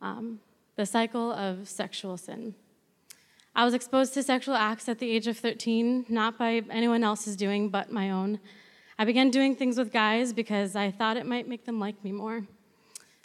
um, 0.00 0.40
the 0.76 0.86
cycle 0.86 1.32
of 1.32 1.68
sexual 1.68 2.16
sin. 2.16 2.54
I 3.54 3.64
was 3.64 3.72
exposed 3.72 4.12
to 4.14 4.22
sexual 4.22 4.54
acts 4.54 4.88
at 4.88 4.98
the 4.98 5.10
age 5.10 5.26
of 5.26 5.38
13, 5.38 6.06
not 6.08 6.38
by 6.38 6.62
anyone 6.70 7.02
else's 7.02 7.36
doing, 7.36 7.70
but 7.70 7.90
my 7.90 8.10
own. 8.10 8.38
I 8.98 9.04
began 9.04 9.30
doing 9.30 9.56
things 9.56 9.78
with 9.78 9.92
guys 9.92 10.32
because 10.32 10.76
I 10.76 10.90
thought 10.90 11.16
it 11.16 11.26
might 11.26 11.48
make 11.48 11.64
them 11.64 11.80
like 11.80 12.02
me 12.04 12.12
more. 12.12 12.46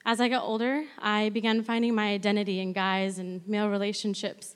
As 0.06 0.20
I 0.22 0.30
got 0.30 0.44
older, 0.44 0.86
I 1.00 1.30
began 1.30 1.64
finding 1.64 1.94
my 1.94 2.08
identity 2.08 2.60
in 2.60 2.74
guys 2.74 3.20
and 3.20 3.46
male 3.48 3.70
relationships. 3.70 4.56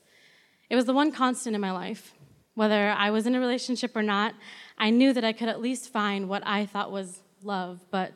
It 0.69 0.75
was 0.75 0.85
the 0.85 0.93
one 0.93 1.11
constant 1.11 1.55
in 1.55 1.61
my 1.61 1.71
life. 1.71 2.14
Whether 2.55 2.89
I 2.89 3.11
was 3.11 3.27
in 3.27 3.35
a 3.35 3.39
relationship 3.39 3.95
or 3.95 4.01
not, 4.01 4.33
I 4.77 4.89
knew 4.89 5.13
that 5.13 5.23
I 5.23 5.33
could 5.33 5.49
at 5.49 5.61
least 5.61 5.91
find 5.91 6.27
what 6.27 6.45
I 6.45 6.65
thought 6.65 6.91
was 6.91 7.19
love, 7.43 7.81
but 7.91 8.13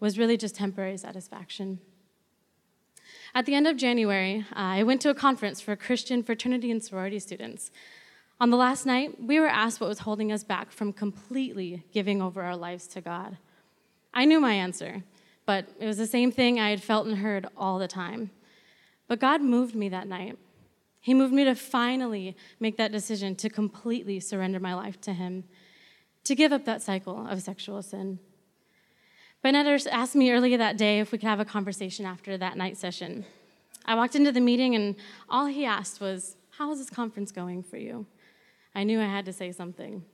was 0.00 0.18
really 0.18 0.36
just 0.36 0.56
temporary 0.56 0.96
satisfaction. 0.96 1.78
At 3.34 3.46
the 3.46 3.54
end 3.54 3.66
of 3.66 3.76
January, 3.76 4.44
uh, 4.50 4.58
I 4.58 4.82
went 4.82 5.00
to 5.02 5.10
a 5.10 5.14
conference 5.14 5.60
for 5.60 5.76
Christian 5.76 6.22
fraternity 6.22 6.70
and 6.70 6.82
sorority 6.82 7.18
students. 7.18 7.70
On 8.40 8.50
the 8.50 8.56
last 8.56 8.84
night, 8.84 9.22
we 9.22 9.38
were 9.38 9.46
asked 9.46 9.80
what 9.80 9.88
was 9.88 10.00
holding 10.00 10.32
us 10.32 10.42
back 10.42 10.72
from 10.72 10.92
completely 10.92 11.84
giving 11.92 12.20
over 12.20 12.42
our 12.42 12.56
lives 12.56 12.86
to 12.88 13.00
God. 13.00 13.38
I 14.12 14.24
knew 14.24 14.40
my 14.40 14.54
answer, 14.54 15.04
but 15.46 15.68
it 15.78 15.86
was 15.86 15.96
the 15.96 16.06
same 16.06 16.32
thing 16.32 16.58
I 16.58 16.70
had 16.70 16.82
felt 16.82 17.06
and 17.06 17.18
heard 17.18 17.46
all 17.56 17.78
the 17.78 17.88
time. 17.88 18.30
But 19.06 19.20
God 19.20 19.42
moved 19.42 19.74
me 19.74 19.88
that 19.90 20.08
night. 20.08 20.38
He 21.02 21.14
moved 21.14 21.34
me 21.34 21.44
to 21.44 21.56
finally 21.56 22.36
make 22.60 22.76
that 22.76 22.92
decision 22.92 23.34
to 23.36 23.50
completely 23.50 24.20
surrender 24.20 24.60
my 24.60 24.72
life 24.72 25.00
to 25.02 25.12
Him, 25.12 25.44
to 26.22 26.36
give 26.36 26.52
up 26.52 26.64
that 26.64 26.80
cycle 26.80 27.26
of 27.26 27.42
sexual 27.42 27.82
sin. 27.82 28.20
Bennett 29.42 29.88
asked 29.88 30.14
me 30.14 30.30
earlier 30.30 30.56
that 30.56 30.76
day 30.76 31.00
if 31.00 31.10
we 31.10 31.18
could 31.18 31.28
have 31.28 31.40
a 31.40 31.44
conversation 31.44 32.06
after 32.06 32.38
that 32.38 32.56
night 32.56 32.76
session. 32.76 33.24
I 33.84 33.96
walked 33.96 34.14
into 34.14 34.30
the 34.30 34.40
meeting, 34.40 34.76
and 34.76 34.94
all 35.28 35.46
he 35.46 35.66
asked 35.66 36.00
was, 36.00 36.36
How 36.50 36.70
is 36.70 36.78
this 36.78 36.88
conference 36.88 37.32
going 37.32 37.64
for 37.64 37.78
you? 37.78 38.06
I 38.72 38.84
knew 38.84 39.00
I 39.00 39.06
had 39.06 39.24
to 39.24 39.32
say 39.32 39.50
something. 39.50 40.04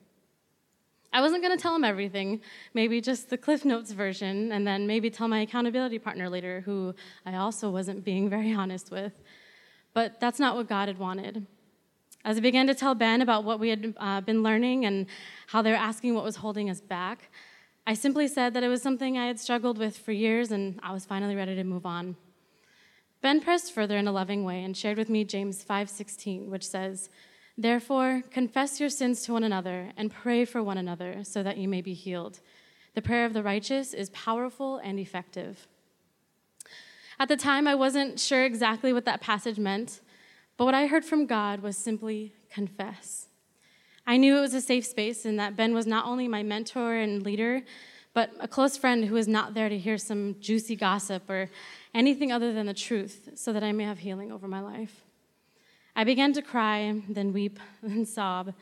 I 1.13 1.21
wasn't 1.21 1.43
going 1.43 1.55
to 1.55 1.61
tell 1.61 1.75
him 1.75 1.83
everything, 1.83 2.41
maybe 2.73 2.99
just 2.99 3.29
the 3.29 3.37
Cliff 3.37 3.63
Notes 3.63 3.91
version, 3.91 4.51
and 4.51 4.65
then 4.65 4.87
maybe 4.87 5.11
tell 5.11 5.27
my 5.27 5.41
accountability 5.41 5.99
partner 5.99 6.29
later, 6.29 6.61
who 6.61 6.95
I 7.27 7.35
also 7.35 7.69
wasn't 7.69 8.03
being 8.03 8.27
very 8.29 8.53
honest 8.53 8.89
with. 8.89 9.13
But 9.93 10.19
that's 10.19 10.39
not 10.39 10.55
what 10.55 10.67
God 10.67 10.87
had 10.87 10.97
wanted. 10.97 11.45
As 12.25 12.37
I 12.37 12.41
began 12.41 12.67
to 12.67 12.75
tell 12.75 12.95
Ben 12.95 13.21
about 13.21 13.43
what 13.43 13.59
we 13.59 13.69
had 13.69 13.93
uh, 13.97 14.21
been 14.21 14.43
learning 14.43 14.85
and 14.85 15.07
how 15.47 15.61
they 15.61 15.71
were 15.71 15.77
asking 15.77 16.15
what 16.15 16.23
was 16.23 16.37
holding 16.37 16.69
us 16.69 16.81
back, 16.81 17.29
I 17.87 17.93
simply 17.93 18.27
said 18.27 18.53
that 18.53 18.63
it 18.63 18.67
was 18.67 18.81
something 18.81 19.17
I 19.17 19.27
had 19.27 19.39
struggled 19.39 19.77
with 19.77 19.97
for 19.97 20.11
years 20.11 20.51
and 20.51 20.79
I 20.83 20.93
was 20.93 21.05
finally 21.05 21.35
ready 21.35 21.55
to 21.55 21.63
move 21.63 21.85
on. 21.85 22.17
Ben 23.21 23.41
pressed 23.41 23.73
further 23.73 23.97
in 23.97 24.07
a 24.07 24.11
loving 24.11 24.43
way 24.43 24.63
and 24.63 24.75
shared 24.77 24.97
with 24.97 25.09
me 25.09 25.23
James 25.23 25.63
5:16, 25.63 26.49
which 26.49 26.67
says, 26.67 27.09
"Therefore, 27.57 28.23
confess 28.31 28.79
your 28.79 28.89
sins 28.89 29.23
to 29.23 29.33
one 29.33 29.43
another 29.43 29.91
and 29.97 30.11
pray 30.11 30.45
for 30.45 30.61
one 30.63 30.77
another 30.77 31.23
so 31.23 31.41
that 31.43 31.57
you 31.57 31.67
may 31.67 31.81
be 31.81 31.93
healed. 31.93 32.39
The 32.93 33.01
prayer 33.01 33.25
of 33.25 33.33
the 33.33 33.43
righteous 33.43 33.93
is 33.93 34.09
powerful 34.11 34.77
and 34.77 34.99
effective." 34.99 35.67
At 37.21 37.27
the 37.27 37.35
time, 37.35 37.67
I 37.67 37.75
wasn't 37.75 38.17
sure 38.17 38.45
exactly 38.45 38.93
what 38.93 39.03
that 39.03 39.19
passage 39.19 39.59
meant, 39.59 39.99
but 40.55 40.63
what 40.63 40.73
I 40.73 40.87
heard 40.87 41.03
from 41.03 41.25
God 41.25 41.59
was 41.61 41.77
simply 41.77 42.33
confess. 42.49 43.27
I 44.07 44.15
knew 44.15 44.37
it 44.37 44.41
was 44.41 44.53
a 44.53 44.61
safe 44.61 44.85
space 44.85 45.25
and 45.25 45.37
that 45.37 45.57
Ben 45.57 45.73
was 45.73 45.85
not 45.85 46.05
only 46.05 46.29
my 46.29 46.43
mentor 46.43 46.95
and 46.95 47.21
leader, 47.21 47.61
but 48.13 48.31
a 48.39 48.47
close 48.47 48.77
friend 48.77 49.03
who 49.03 49.15
was 49.15 49.27
not 49.27 49.53
there 49.53 49.67
to 49.67 49.77
hear 49.77 49.97
some 49.97 50.37
juicy 50.39 50.77
gossip 50.77 51.29
or 51.29 51.49
anything 51.93 52.31
other 52.31 52.53
than 52.53 52.65
the 52.65 52.73
truth 52.73 53.31
so 53.35 53.51
that 53.51 53.63
I 53.63 53.73
may 53.73 53.83
have 53.83 53.99
healing 53.99 54.31
over 54.31 54.47
my 54.47 54.61
life. 54.61 55.03
I 55.95 56.05
began 56.05 56.31
to 56.33 56.41
cry, 56.41 57.01
then 57.09 57.33
weep, 57.33 57.59
then 57.83 58.05
sob, 58.05 58.53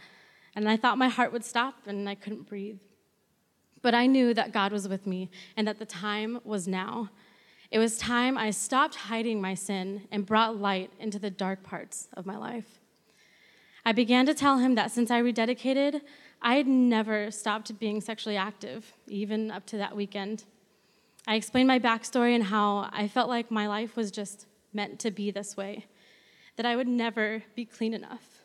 and 0.56 0.67
I 0.67 0.78
thought 0.78 0.98
my 0.98 1.10
heart 1.10 1.32
would 1.32 1.46
stop 1.46 1.76
and 1.86 2.10
I 2.10 2.15
couldn't 2.15 2.50
breathe. 2.50 2.80
But 3.84 3.93
I 3.93 4.08
knew 4.08 4.34
that 4.34 4.52
God 4.52 4.72
was 4.72 4.88
with 4.88 5.06
me 5.06 5.30
and 5.56 5.67
that 5.67 5.78
the 5.78 5.86
time 5.86 6.39
was 6.43 6.67
now. 6.67 7.12
It 7.70 7.80
was 7.80 7.98
time 7.98 8.38
I 8.38 8.52
stopped 8.52 8.96
hiding 8.96 9.42
my 9.42 9.54
sin 9.54 10.08
and 10.12 10.26
brought 10.26 10.58
light 10.58 10.92
into 11.00 11.20
the 11.20 11.30
dark 11.30 11.64
parts 11.64 12.08
of 12.14 12.26
my 12.26 12.38
life. 12.38 12.80
I 13.86 13.92
began 13.92 14.26
to 14.26 14.34
tell 14.34 14.58
him 14.58 14.76
that 14.76 14.92
since 14.92 15.12
I 15.12 15.22
rededicated, 15.22 16.02
I 16.42 16.56
had 16.56 16.68
never 16.68 17.32
stopped 17.32 17.78
being 17.80 18.00
sexually 18.00 18.38
active, 18.38 18.94
even 19.08 19.52
up 19.52 19.66
to 19.68 19.78
that 19.78 19.96
weekend. 19.96 20.46
I 21.26 21.36
explained 21.36 21.68
my 21.68 21.80
backstory 21.80 22.36
and 22.36 22.44
how 22.46 22.90
I 22.94 23.08
felt 23.08 23.28
like 23.28 23.52
my 23.52 23.68
life 23.68 23.98
was 23.98 24.12
just 24.12 24.46
meant 24.72 25.00
to 25.00 25.12
be 25.12 25.32
this 25.32 25.58
way, 25.58 25.88
that 26.56 26.66
I 26.66 26.76
would 26.76 26.88
never 26.88 27.44
be 27.56 27.66
clean 27.66 27.94
enough, 27.94 28.44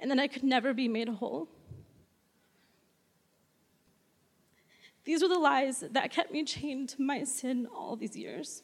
and 0.00 0.10
that 0.10 0.18
I 0.18 0.28
could 0.28 0.44
never 0.44 0.72
be 0.72 0.86
made 0.86 1.08
whole. 1.08 1.48
These 5.08 5.22
were 5.22 5.28
the 5.28 5.38
lies 5.38 5.82
that 5.90 6.12
kept 6.12 6.32
me 6.32 6.44
chained 6.44 6.90
to 6.90 7.00
my 7.00 7.24
sin 7.24 7.66
all 7.74 7.96
these 7.96 8.14
years. 8.14 8.62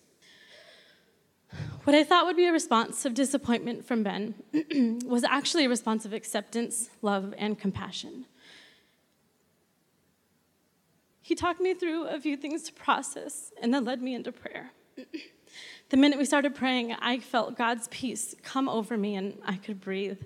What 1.85 1.97
I 1.97 2.05
thought 2.05 2.27
would 2.27 2.37
be 2.37 2.45
a 2.45 2.53
response 2.53 3.07
of 3.07 3.15
disappointment 3.15 3.87
from 3.87 4.03
Ben 4.03 4.35
was 5.07 5.25
actually 5.25 5.65
a 5.65 5.71
response 5.71 6.05
of 6.05 6.13
acceptance, 6.13 6.91
love, 7.01 7.33
and 7.39 7.59
compassion. 7.59 8.27
He 11.23 11.35
talked 11.35 11.63
me 11.63 11.73
through 11.73 12.09
a 12.09 12.21
few 12.21 12.37
things 12.37 12.65
to 12.65 12.75
process 12.75 13.51
and 13.63 13.73
then 13.73 13.87
led 13.87 14.03
me 14.03 14.15
into 14.15 14.31
prayer. 14.31 14.73
the 15.89 15.97
minute 15.97 16.19
we 16.19 16.27
started 16.27 16.55
praying, 16.55 16.93
I 16.93 17.21
felt 17.21 17.57
God's 17.57 17.89
peace 17.89 18.35
come 18.43 18.69
over 18.69 18.99
me 18.99 19.15
and 19.15 19.39
I 19.47 19.57
could 19.57 19.81
breathe. 19.81 20.21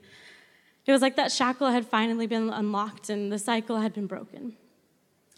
It 0.84 0.90
was 0.90 1.00
like 1.00 1.14
that 1.14 1.30
shackle 1.30 1.68
had 1.68 1.86
finally 1.86 2.26
been 2.26 2.50
unlocked 2.50 3.08
and 3.08 3.30
the 3.30 3.38
cycle 3.38 3.76
had 3.76 3.94
been 3.94 4.08
broken. 4.08 4.56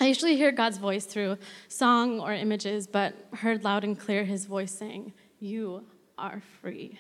I 0.03 0.07
usually 0.07 0.35
hear 0.35 0.51
God's 0.51 0.79
voice 0.79 1.05
through 1.05 1.37
song 1.69 2.21
or 2.21 2.33
images, 2.33 2.87
but 2.87 3.15
heard 3.35 3.65
loud 3.65 3.85
and 3.85 3.99
clear 3.99 4.25
his 4.25 4.47
voice 4.47 4.73
saying, 4.73 5.13
you 5.41 5.85
are 6.17 6.41
free. 6.63 6.99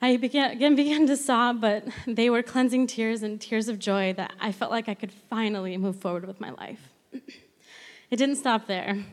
I 0.00 0.16
began, 0.16 0.52
again 0.52 0.76
began 0.76 1.08
to 1.08 1.16
sob, 1.16 1.60
but 1.60 1.84
they 2.06 2.30
were 2.30 2.44
cleansing 2.44 2.86
tears 2.86 3.24
and 3.24 3.40
tears 3.40 3.66
of 3.66 3.80
joy 3.80 4.12
that 4.12 4.32
I 4.40 4.52
felt 4.52 4.70
like 4.70 4.88
I 4.88 4.94
could 4.94 5.10
finally 5.12 5.76
move 5.76 5.96
forward 5.96 6.24
with 6.24 6.40
my 6.40 6.50
life. 6.50 6.92
it 7.12 8.16
didn't 8.16 8.36
stop 8.36 8.68
there. 8.68 9.04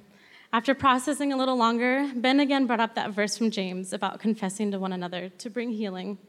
After 0.52 0.76
processing 0.76 1.34
a 1.34 1.38
little 1.38 1.58
longer, 1.58 2.12
Ben 2.16 2.40
again 2.40 2.68
brought 2.68 2.80
up 2.80 2.94
that 2.94 3.10
verse 3.10 3.36
from 3.36 3.50
James 3.50 3.94
about 3.94 4.20
confessing 4.20 4.70
to 4.70 4.80
one 4.80 4.94
another 4.94 5.30
to 5.30 5.50
bring 5.50 5.72
healing. 5.72 6.20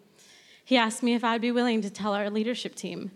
He 0.64 0.78
asked 0.78 1.02
me 1.02 1.12
if 1.12 1.22
I'd 1.22 1.42
be 1.42 1.52
willing 1.52 1.82
to 1.82 1.90
tell 1.90 2.14
our 2.14 2.30
leadership 2.30 2.74
team. 2.74 3.10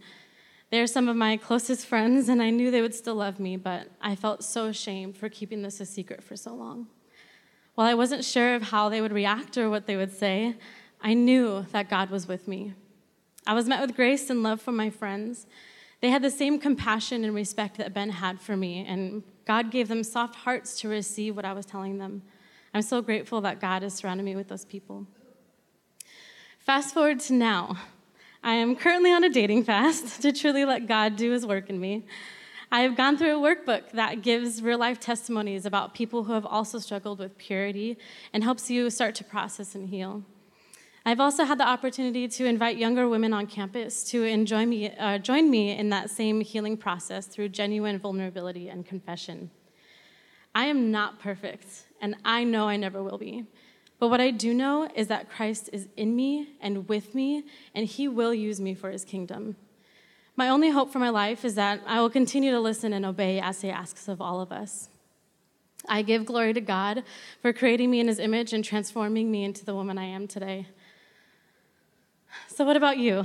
They're 0.71 0.87
some 0.87 1.09
of 1.09 1.17
my 1.17 1.37
closest 1.39 1.87
friends, 1.87 2.29
and 2.29 2.43
I 2.43 2.51
knew 2.51 2.71
they 2.71 2.83
would 2.83 2.95
still 2.95 3.15
love 3.15 3.41
me, 3.41 3.57
but 3.57 3.89
I 4.03 4.15
felt 4.15 4.45
so 4.45 4.67
ashamed 4.67 5.17
for 5.17 5.29
keeping 5.29 5.63
this 5.63 5.81
a 5.81 5.87
secret 5.87 6.23
for 6.23 6.37
so 6.37 6.55
long. 6.55 6.89
While 7.75 7.87
I 7.87 7.95
wasn't 7.95 8.25
sure 8.25 8.55
of 8.55 8.65
how 8.65 8.89
they 8.89 9.01
would 9.01 9.13
react 9.13 9.57
or 9.57 9.71
what 9.71 9.87
they 9.87 9.97
would 9.97 10.13
say, 10.13 10.57
I 11.01 11.15
knew 11.15 11.65
that 11.73 11.89
God 11.89 12.11
was 12.11 12.29
with 12.29 12.47
me. 12.47 12.75
I 13.47 13.55
was 13.55 13.67
met 13.67 13.81
with 13.81 13.97
grace 13.97 14.29
and 14.29 14.43
love 14.43 14.61
from 14.61 14.77
my 14.77 14.91
friends. 14.91 15.47
They 16.01 16.11
had 16.11 16.23
the 16.23 16.31
same 16.31 16.59
compassion 16.59 17.25
and 17.25 17.35
respect 17.35 17.79
that 17.79 17.95
Ben 17.95 18.11
had 18.11 18.41
for 18.41 18.57
me, 18.57 18.85
and 18.87 19.23
God 19.47 19.71
gave 19.71 19.89
them 19.89 20.05
soft 20.05 20.35
hearts 20.35 20.79
to 20.81 20.89
receive 20.89 21.35
what 21.35 21.47
I 21.47 21.55
was 21.55 21.65
telling 21.65 21.97
them. 21.97 22.23
I'm 22.75 22.83
so 22.83 23.01
grateful 23.01 23.41
that 23.41 23.61
God 23.61 23.83
has 23.83 23.95
surrounded 23.95 24.25
me 24.25 24.37
with 24.37 24.49
those 24.49 24.67
people. 24.67 25.07
Fast 26.59 26.93
forward 26.93 27.21
to 27.21 27.33
now. 27.33 27.79
I 28.42 28.55
am 28.55 28.77
currently 28.77 29.12
on 29.12 29.24
a 29.24 29.31
dating 29.31 29.64
fast 29.64 30.22
to 30.22 30.33
truly 30.33 30.64
let 30.64 30.87
God 30.87 31.16
do 31.16 31.33
his 31.33 31.44
work 31.44 31.68
in 31.68 31.81
me. 31.81 32.05
I 32.70 32.81
have 32.81 32.96
gone 32.96 33.16
through 33.16 33.42
a 33.42 33.57
workbook 33.57 33.92
that 33.92 34.22
gives 34.22 34.62
real 34.62 34.79
life 34.79 35.01
testimonies 35.01 35.64
about 35.64 35.94
people 35.94 36.24
who 36.24 36.35
have 36.35 36.44
also 36.44 36.79
struggled 36.79 37.18
with 37.18 37.37
purity 37.38 37.96
and 38.33 38.44
helps 38.44 38.70
you 38.70 38.90
start 38.90 39.14
to 39.16 39.24
process 39.24 39.74
and 39.74 39.88
heal. 39.88 40.22
I've 41.07 41.20
also 41.20 41.44
had 41.44 41.59
the 41.59 41.66
opportunity 41.66 42.29
to 42.29 42.44
invite 42.44 42.77
younger 42.77 43.09
women 43.09 43.33
on 43.33 43.46
campus 43.46 44.05
to 44.11 44.20
me, 44.66 44.90
uh, 44.90 45.16
join 45.18 45.51
me 45.51 45.77
in 45.77 45.88
that 45.88 46.11
same 46.11 46.42
healing 46.42 46.77
process 46.77 47.27
through 47.27 47.48
genuine 47.48 47.98
vulnerability 47.98 48.68
and 48.68 48.85
confession. 48.85 49.51
I 50.55 50.66
am 50.66 50.90
not 50.90 51.18
perfect, 51.18 51.87
and 52.03 52.16
I 52.24 52.44
know 52.44 52.68
I 52.68 52.77
never 52.77 53.03
will 53.03 53.18
be. 53.18 53.46
But 53.99 54.09
what 54.09 54.21
I 54.21 54.31
do 54.31 54.55
know 54.55 54.89
is 54.95 55.09
that 55.09 55.29
Christ 55.29 55.71
is 55.73 55.89
in 55.97 56.15
me 56.15 56.51
and 56.61 56.89
with 56.89 57.15
me, 57.15 57.45
and 57.75 57.87
he 57.87 58.07
will 58.09 58.33
use 58.33 58.61
me 58.61 58.75
for 58.75 58.91
his 58.91 59.05
kingdom. 59.05 59.57
My 60.39 60.51
only 60.51 60.71
hope 60.71 60.93
for 60.93 61.01
my 61.01 61.11
life 61.11 61.45
is 61.45 61.57
that 61.57 61.81
I 61.85 62.01
will 62.01 62.11
continue 62.11 62.53
to 62.53 62.61
listen 62.61 62.93
and 62.93 63.05
obey 63.05 63.41
as 63.41 63.61
He 63.61 63.71
asks 63.71 64.07
of 64.07 64.21
all 64.21 64.41
of 64.41 64.53
us. 64.53 64.89
I 65.89 66.03
give 66.03 66.27
glory 66.27 66.53
to 66.53 66.61
God 66.61 67.03
for 67.43 67.53
creating 67.53 67.91
me 67.91 67.99
in 67.99 68.07
His 68.07 68.21
image 68.21 68.53
and 68.53 68.65
transforming 68.65 69.33
me 69.33 69.43
into 69.43 69.65
the 69.65 69.75
woman 69.75 69.99
I 69.99 70.05
am 70.05 70.29
today. 70.29 70.69
So, 72.47 72.65
what 72.65 72.77
about 72.77 72.99
you? 72.99 73.25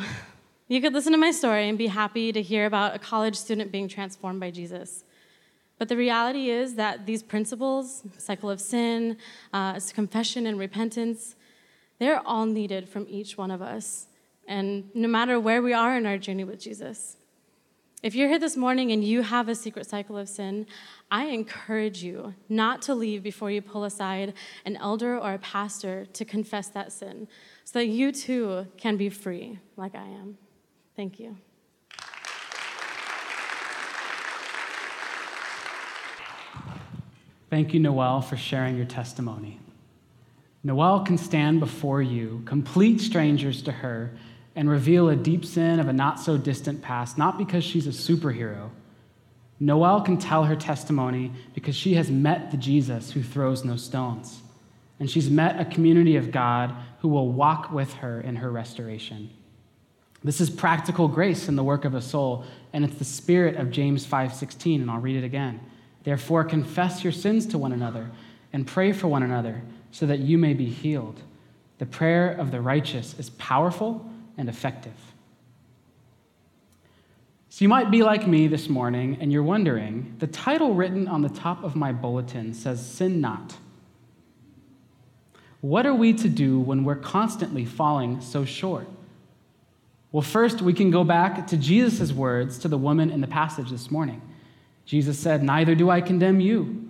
You 0.68 0.82
could 0.82 0.94
listen 0.94 1.12
to 1.12 1.20
my 1.20 1.30
story 1.30 1.70
and 1.70 1.78
be 1.78 1.86
happy 1.86 2.32
to 2.32 2.42
hear 2.42 2.66
about 2.66 2.96
a 2.96 3.00
college 3.00 3.36
student 3.36 3.72
being 3.72 3.88
transformed 3.88 4.40
by 4.40 4.50
Jesus. 4.50 5.04
But 5.84 5.89
the 5.89 5.98
reality 5.98 6.50
is 6.50 6.76
that 6.76 7.06
these 7.06 7.22
principles, 7.22 8.04
cycle 8.17 8.50
of 8.50 8.62
sin, 8.62 9.17
uh, 9.52 9.78
confession, 9.93 10.48
and 10.48 10.58
repentance, 10.58 11.36
they're 12.00 12.26
all 12.26 12.46
needed 12.46 12.88
from 12.88 13.06
each 13.10 13.38
one 13.38 13.52
of 13.52 13.62
us 13.62 14.08
and 14.48 14.89
no 14.93 15.10
matter 15.10 15.41
where 15.41 15.62
we 15.62 15.74
are 15.74 15.98
in 15.98 16.06
our 16.06 16.17
journey 16.17 16.46
with 16.46 16.62
Jesus. 16.62 17.17
If 18.02 18.15
you're 18.15 18.30
here 18.30 18.39
this 18.39 18.56
morning 18.56 18.93
and 18.93 19.04
you 19.04 19.24
have 19.24 19.50
a 19.50 19.56
secret 19.56 19.86
cycle 19.86 20.17
of 20.17 20.30
sin, 20.30 20.67
I 21.12 21.26
encourage 21.26 22.02
you 22.02 22.34
not 22.48 22.82
to 22.84 22.96
leave 22.96 23.22
before 23.22 23.52
you 23.52 23.62
pull 23.62 23.84
aside 23.84 24.36
an 24.63 24.78
elder 24.78 25.19
or 25.19 25.34
a 25.34 25.39
pastor 25.39 26.06
to 26.13 26.24
confess 26.24 26.69
that 26.69 26.93
sin 26.93 27.28
so 27.65 27.80
that 27.80 27.88
you 27.88 28.13
too 28.13 28.67
can 28.78 28.96
be 28.96 29.10
free 29.10 29.60
like 29.76 29.96
I 29.96 30.08
am. 30.08 30.38
Thank 30.96 31.19
you. 31.19 31.36
Thank 37.54 37.76
you, 37.76 37.80
Noel, 37.80 38.20
for 38.20 38.36
sharing 38.36 38.78
your 38.78 38.88
testimony. 38.88 39.60
Noel 40.63 41.02
can 41.02 41.20
stand 41.20 41.60
before 41.60 42.02
you, 42.02 42.42
complete 42.46 43.00
strangers 43.00 43.62
to 43.62 43.72
her, 43.72 44.10
and 44.56 44.68
reveal 44.68 45.08
a 45.08 45.16
deep 45.16 45.46
sin 45.46 45.80
of 45.80 45.88
a 45.88 45.94
not 45.94 46.20
so 46.20 46.36
distant 46.36 46.82
past, 46.82 47.16
not 47.16 47.38
because 47.38 47.63
she's 47.63 47.86
a 47.86 47.92
superhero. 47.92 48.72
Noel 49.60 50.02
can 50.02 50.18
tell 50.18 50.46
her 50.46 50.56
testimony 50.56 51.32
because 51.54 51.76
she 51.76 51.94
has 51.94 52.10
met 52.10 52.50
the 52.50 52.58
Jesus 52.58 53.12
who 53.12 53.22
throws 53.22 53.63
no 53.63 53.76
stones. 53.76 54.42
And 55.00 55.08
she's 55.08 55.30
met 55.30 55.60
a 55.60 55.66
community 55.66 56.16
of 56.16 56.32
God 56.32 56.74
who 57.02 57.08
will 57.08 57.32
walk 57.32 57.72
with 57.72 57.94
her 57.94 58.20
in 58.20 58.38
her 58.38 58.50
restoration. 58.50 59.30
This 60.24 60.42
is 60.42 60.50
practical 60.50 61.08
grace 61.08 61.48
in 61.48 61.56
the 61.56 61.63
work 61.63 61.86
of 61.86 61.94
a 61.94 62.02
soul, 62.02 62.46
and 62.74 62.84
it's 62.84 62.98
the 62.98 63.06
spirit 63.06 63.58
of 63.58 63.70
James 63.70 64.08
5:16, 64.08 64.82
and 64.82 64.89
I'll 64.89 64.98
read 64.98 65.18
it 65.18 65.24
again. 65.24 65.60
Therefore 66.04 66.44
confess 66.44 67.04
your 67.04 67.13
sins 67.13 67.46
to 67.48 67.58
one 67.58 67.72
another 67.72 68.12
and 68.52 68.68
pray 68.68 68.92
for 68.92 69.08
one 69.08 69.24
another 69.24 69.62
so 69.92 70.06
that 70.06 70.20
you 70.20 70.38
may 70.38 70.54
be 70.54 70.66
healed. 70.66 71.22
The 71.80 71.86
prayer 71.86 72.32
of 72.32 72.52
the 72.52 72.62
righteous 72.62 73.18
is 73.18 73.30
powerful 73.32 74.10
and 74.38 74.50
effective. 74.50 74.94
So 77.50 77.63
you 77.63 77.70
might 77.70 77.92
be 77.92 78.02
like 78.02 78.28
me 78.28 78.48
this 78.48 78.68
morning 78.68 79.18
and 79.22 79.32
you're 79.32 79.44
wondering 79.44 80.16
the 80.18 80.28
title 80.28 80.74
written 80.74 81.08
on 81.08 81.22
the 81.22 81.30
top 81.30 81.63
of 81.63 81.76
my 81.76 81.92
bulletin 81.92 82.54
says, 82.54 82.84
Sin 82.86 83.22
Not. 83.22 83.58
What 85.62 85.86
are 85.86 85.94
we 85.94 86.13
to 86.13 86.28
do 86.28 86.60
when 86.60 86.84
we're 86.84 86.96
constantly 86.96 87.63
falling 87.63 88.22
so 88.22 88.44
short? 88.44 88.88
Well, 90.12 90.22
first, 90.22 90.62
we 90.62 90.74
can 90.74 90.92
go 90.92 91.04
back 91.04 91.48
to 91.48 91.58
Jesus' 91.58 92.12
words 92.12 92.58
to 92.60 92.68
the 92.68 92.78
woman 92.78 93.10
in 93.10 93.22
the 93.22 93.28
passage 93.28 93.70
this 93.70 93.89
morning. 93.89 94.22
Jesus 94.86 95.17
said, 95.17 95.43
Neither 95.43 95.76
do 95.76 95.89
I 95.89 96.02
condemn 96.02 96.39
you. 96.39 96.89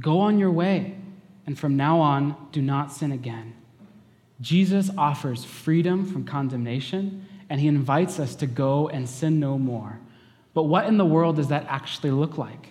Go 0.00 0.20
on 0.20 0.38
your 0.38 0.50
way, 0.50 0.96
and 1.46 1.58
from 1.58 1.76
now 1.76 2.00
on, 2.00 2.36
do 2.52 2.60
not 2.60 2.92
sin 2.92 3.12
again. 3.12 3.54
Jesus 4.40 4.90
offers 4.98 5.44
freedom 5.44 6.04
from 6.04 6.24
condemnation, 6.24 7.26
and 7.48 7.60
he 7.60 7.68
invites 7.68 8.18
us 8.18 8.34
to 8.36 8.46
go 8.46 8.88
and 8.88 9.08
sin 9.08 9.38
no 9.38 9.58
more. 9.58 10.00
But 10.52 10.64
what 10.64 10.86
in 10.86 10.98
the 10.98 11.04
world 11.04 11.36
does 11.36 11.48
that 11.48 11.66
actually 11.68 12.10
look 12.10 12.38
like? 12.38 12.70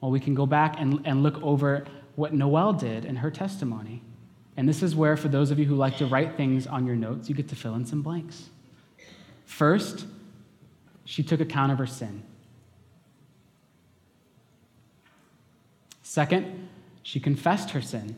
Well, 0.00 0.10
we 0.10 0.20
can 0.20 0.34
go 0.34 0.46
back 0.46 0.76
and, 0.78 1.00
and 1.04 1.22
look 1.22 1.42
over 1.42 1.84
what 2.14 2.32
Noelle 2.32 2.72
did 2.72 3.04
in 3.04 3.16
her 3.16 3.30
testimony. 3.30 4.02
And 4.56 4.68
this 4.68 4.82
is 4.82 4.94
where, 4.94 5.16
for 5.16 5.28
those 5.28 5.50
of 5.50 5.58
you 5.58 5.64
who 5.64 5.76
like 5.76 5.96
to 5.98 6.06
write 6.06 6.36
things 6.36 6.66
on 6.66 6.86
your 6.86 6.96
notes, 6.96 7.28
you 7.28 7.34
get 7.34 7.48
to 7.48 7.56
fill 7.56 7.74
in 7.74 7.84
some 7.84 8.02
blanks. 8.02 8.48
First, 9.44 10.06
she 11.04 11.22
took 11.22 11.40
account 11.40 11.72
of 11.72 11.78
her 11.78 11.86
sin. 11.86 12.22
Second, 16.08 16.70
she 17.02 17.20
confessed 17.20 17.72
her 17.72 17.82
sin. 17.82 18.16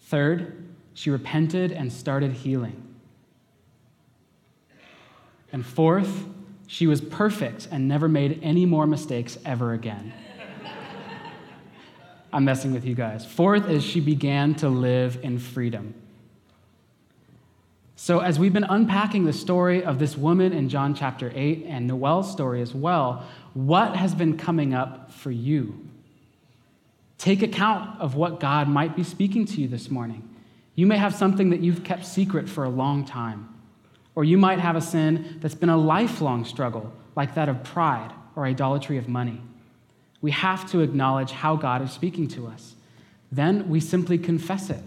Third, 0.00 0.64
she 0.94 1.10
repented 1.10 1.72
and 1.72 1.92
started 1.92 2.32
healing. 2.32 2.82
And 5.52 5.64
fourth, 5.64 6.24
she 6.66 6.86
was 6.86 7.02
perfect 7.02 7.68
and 7.70 7.86
never 7.86 8.08
made 8.08 8.40
any 8.42 8.64
more 8.64 8.86
mistakes 8.86 9.36
ever 9.44 9.74
again. 9.74 10.14
I'm 12.32 12.46
messing 12.46 12.72
with 12.72 12.86
you 12.86 12.94
guys. 12.94 13.26
Fourth 13.26 13.68
is 13.68 13.84
she 13.84 14.00
began 14.00 14.54
to 14.54 14.70
live 14.70 15.18
in 15.22 15.38
freedom. 15.38 15.92
So, 17.96 18.18
as 18.18 18.40
we've 18.40 18.52
been 18.52 18.64
unpacking 18.64 19.24
the 19.24 19.32
story 19.32 19.84
of 19.84 20.00
this 20.00 20.16
woman 20.16 20.52
in 20.52 20.68
John 20.68 20.94
chapter 20.94 21.30
8 21.32 21.64
and 21.68 21.86
Noelle's 21.86 22.30
story 22.30 22.60
as 22.60 22.74
well, 22.74 23.24
what 23.54 23.94
has 23.94 24.14
been 24.14 24.36
coming 24.36 24.74
up 24.74 25.12
for 25.12 25.30
you? 25.30 25.88
Take 27.18 27.42
account 27.42 28.00
of 28.00 28.16
what 28.16 28.40
God 28.40 28.68
might 28.68 28.96
be 28.96 29.04
speaking 29.04 29.46
to 29.46 29.60
you 29.60 29.68
this 29.68 29.90
morning. 29.90 30.28
You 30.74 30.86
may 30.86 30.96
have 30.96 31.14
something 31.14 31.50
that 31.50 31.60
you've 31.60 31.84
kept 31.84 32.04
secret 32.04 32.48
for 32.48 32.64
a 32.64 32.68
long 32.68 33.04
time, 33.04 33.48
or 34.16 34.24
you 34.24 34.36
might 34.38 34.58
have 34.58 34.74
a 34.74 34.80
sin 34.80 35.38
that's 35.40 35.54
been 35.54 35.68
a 35.68 35.76
lifelong 35.76 36.44
struggle, 36.44 36.92
like 37.14 37.36
that 37.36 37.48
of 37.48 37.62
pride 37.62 38.12
or 38.34 38.44
idolatry 38.44 38.98
of 38.98 39.08
money. 39.08 39.40
We 40.20 40.32
have 40.32 40.68
to 40.72 40.80
acknowledge 40.80 41.30
how 41.30 41.54
God 41.54 41.80
is 41.80 41.92
speaking 41.92 42.26
to 42.28 42.48
us. 42.48 42.74
Then 43.30 43.68
we 43.68 43.78
simply 43.78 44.18
confess 44.18 44.68
it. 44.68 44.82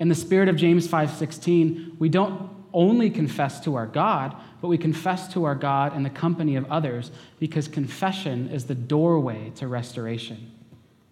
In 0.00 0.08
the 0.08 0.14
spirit 0.14 0.48
of 0.48 0.56
James 0.56 0.88
5:16, 0.88 1.92
we 1.98 2.08
don't 2.08 2.50
only 2.72 3.10
confess 3.10 3.60
to 3.60 3.74
our 3.74 3.86
God, 3.86 4.34
but 4.60 4.68
we 4.68 4.78
confess 4.78 5.32
to 5.34 5.44
our 5.44 5.54
God 5.54 5.94
in 5.94 6.02
the 6.02 6.10
company 6.10 6.56
of 6.56 6.70
others 6.70 7.10
because 7.38 7.68
confession 7.68 8.48
is 8.48 8.64
the 8.64 8.74
doorway 8.74 9.52
to 9.56 9.68
restoration. 9.68 10.50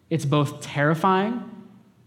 It's 0.09 0.25
both 0.25 0.63
terrifying 0.63 1.45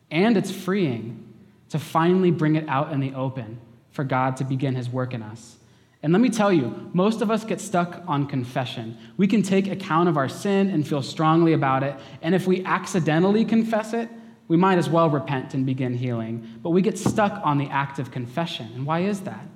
and 0.10 0.36
it's 0.36 0.52
freeing 0.52 1.24
to 1.70 1.78
finally 1.78 2.32
bring 2.32 2.56
it 2.56 2.68
out 2.68 2.92
in 2.92 3.00
the 3.00 3.14
open 3.14 3.60
for 3.92 4.04
God 4.04 4.36
to 4.38 4.44
begin 4.44 4.76
his 4.76 4.90
work 4.90 5.14
in 5.14 5.22
us. 5.22 5.58
And 6.04 6.12
let 6.12 6.22
me 6.22 6.30
tell 6.30 6.52
you, 6.52 6.90
most 6.94 7.22
of 7.22 7.30
us 7.30 7.44
get 7.44 7.62
stuck 7.62 8.02
on 8.08 8.26
confession. 8.26 8.98
We 9.18 9.28
can 9.28 9.44
take 9.44 9.68
account 9.68 10.10
of 10.10 10.18
our 10.18 10.30
sin 10.30 10.70
and 10.72 10.88
feel 10.88 11.04
strongly 11.04 11.54
about 11.54 11.84
it. 11.84 11.96
And 12.24 12.34
if 12.34 12.48
we 12.48 12.66
accidentally 12.66 13.46
confess 13.46 13.94
it, 13.94 14.10
we 14.52 14.58
might 14.58 14.78
as 14.78 14.90
well 14.90 15.10
repent 15.10 15.54
and 15.54 15.66
begin 15.66 15.94
healing. 15.94 16.46
But 16.62 16.72
we 16.72 16.82
get 16.82 16.98
stuck 16.98 17.40
on 17.46 17.58
the 17.58 17.68
act 17.68 18.00
of 18.00 18.12
confession. 18.12 18.70
And 18.76 18.86
why 18.86 19.04
is 19.04 19.22
that? 19.22 19.48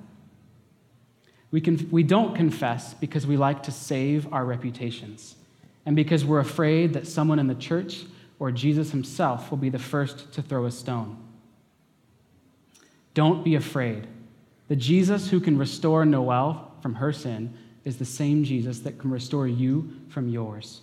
We, 1.50 1.60
can, 1.60 1.86
we 1.90 2.02
don't 2.02 2.34
confess 2.34 2.94
because 2.94 3.26
we 3.26 3.36
like 3.36 3.64
to 3.64 3.70
save 3.70 4.32
our 4.32 4.46
reputations 4.46 5.36
and 5.84 5.94
because 5.94 6.24
we're 6.24 6.38
afraid 6.38 6.94
that 6.94 7.06
someone 7.06 7.38
in 7.38 7.46
the 7.46 7.54
church 7.54 8.04
or 8.38 8.50
Jesus 8.50 8.90
himself 8.90 9.50
will 9.50 9.58
be 9.58 9.68
the 9.68 9.78
first 9.78 10.32
to 10.32 10.40
throw 10.40 10.64
a 10.64 10.70
stone. 10.70 11.22
Don't 13.12 13.44
be 13.44 13.54
afraid. 13.54 14.06
The 14.68 14.76
Jesus 14.76 15.28
who 15.28 15.40
can 15.40 15.58
restore 15.58 16.06
Noel 16.06 16.72
from 16.80 16.94
her 16.94 17.12
sin 17.12 17.52
is 17.84 17.98
the 17.98 18.06
same 18.06 18.44
Jesus 18.44 18.78
that 18.80 18.98
can 18.98 19.10
restore 19.10 19.46
you 19.46 19.90
from 20.08 20.30
yours. 20.30 20.80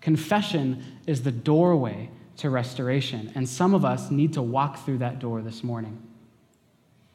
Confession 0.00 0.84
is 1.08 1.24
the 1.24 1.32
doorway 1.32 2.08
to 2.38 2.50
restoration, 2.50 3.32
and 3.34 3.48
some 3.48 3.74
of 3.74 3.84
us 3.84 4.10
need 4.10 4.32
to 4.34 4.42
walk 4.42 4.84
through 4.84 4.98
that 4.98 5.18
door 5.18 5.40
this 5.42 5.62
morning. 5.62 6.02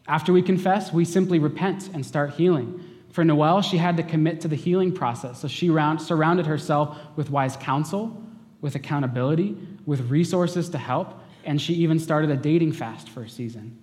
After 0.07 0.33
we 0.33 0.41
confess, 0.41 0.91
we 0.91 1.05
simply 1.05 1.39
repent 1.39 1.89
and 1.93 2.05
start 2.05 2.31
healing. 2.31 2.83
For 3.11 3.23
Noelle, 3.23 3.61
she 3.61 3.77
had 3.77 3.97
to 3.97 4.03
commit 4.03 4.41
to 4.41 4.47
the 4.47 4.55
healing 4.55 4.91
process, 4.91 5.41
so 5.41 5.47
she 5.47 5.69
round, 5.69 6.01
surrounded 6.01 6.45
herself 6.45 6.97
with 7.15 7.29
wise 7.29 7.57
counsel 7.57 8.23
with 8.61 8.75
accountability, 8.75 9.57
with 9.85 10.09
resources 10.09 10.69
to 10.69 10.77
help, 10.77 11.21
and 11.45 11.61
she 11.61 11.73
even 11.75 11.99
started 11.99 12.29
a 12.29 12.35
dating 12.35 12.73
fast 12.73 13.09
for 13.09 13.23
a 13.23 13.29
season. 13.29 13.77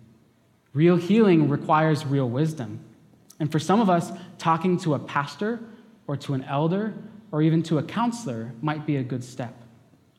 Real 0.72 0.96
healing 0.96 1.48
requires 1.48 2.04
real 2.04 2.28
wisdom. 2.28 2.80
And 3.40 3.50
for 3.50 3.58
some 3.58 3.80
of 3.80 3.88
us, 3.88 4.12
talking 4.38 4.78
to 4.80 4.94
a 4.94 4.98
pastor 4.98 5.60
or 6.06 6.16
to 6.18 6.34
an 6.34 6.44
elder 6.44 6.94
or 7.32 7.42
even 7.42 7.62
to 7.64 7.78
a 7.78 7.82
counselor 7.82 8.52
might 8.60 8.86
be 8.86 8.96
a 8.96 9.02
good 9.02 9.24
step. 9.24 9.54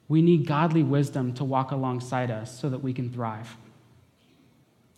We 0.08 0.22
need 0.22 0.48
godly 0.48 0.84
wisdom 0.84 1.34
to 1.34 1.44
walk 1.44 1.72
alongside 1.72 2.32
us 2.32 2.58
so 2.58 2.70
that 2.70 2.80
we 2.80 2.94
can 2.94 3.12
thrive. 3.12 3.58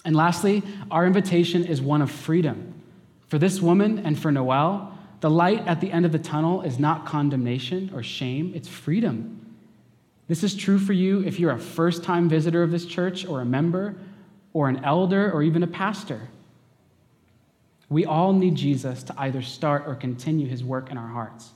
And 0.05 0.15
lastly, 0.15 0.63
our 0.91 1.05
invitation 1.05 1.65
is 1.65 1.81
one 1.81 2.01
of 2.01 2.11
freedom. 2.11 2.81
For 3.27 3.37
this 3.37 3.61
woman 3.61 3.99
and 3.99 4.17
for 4.17 4.31
Noel, 4.31 4.97
the 5.21 5.29
light 5.29 5.67
at 5.67 5.81
the 5.81 5.91
end 5.91 6.05
of 6.05 6.11
the 6.11 6.19
tunnel 6.19 6.61
is 6.61 6.79
not 6.79 7.05
condemnation 7.05 7.91
or 7.93 8.01
shame, 8.01 8.53
it's 8.55 8.67
freedom. 8.67 9.35
This 10.27 10.43
is 10.43 10.55
true 10.55 10.79
for 10.79 10.93
you 10.93 11.21
if 11.21 11.39
you're 11.39 11.51
a 11.51 11.59
first 11.59 12.03
time 12.03 12.29
visitor 12.29 12.63
of 12.63 12.71
this 12.71 12.85
church 12.85 13.25
or 13.25 13.41
a 13.41 13.45
member 13.45 13.95
or 14.53 14.69
an 14.69 14.83
elder 14.85 15.31
or 15.31 15.43
even 15.43 15.63
a 15.63 15.67
pastor. 15.67 16.21
We 17.89 18.05
all 18.05 18.33
need 18.33 18.55
Jesus 18.55 19.01
to 19.03 19.15
either 19.17 19.41
start 19.41 19.83
or 19.87 19.95
continue 19.95 20.47
his 20.47 20.63
work 20.63 20.91
in 20.91 20.97
our 20.97 21.07
hearts. 21.07 21.51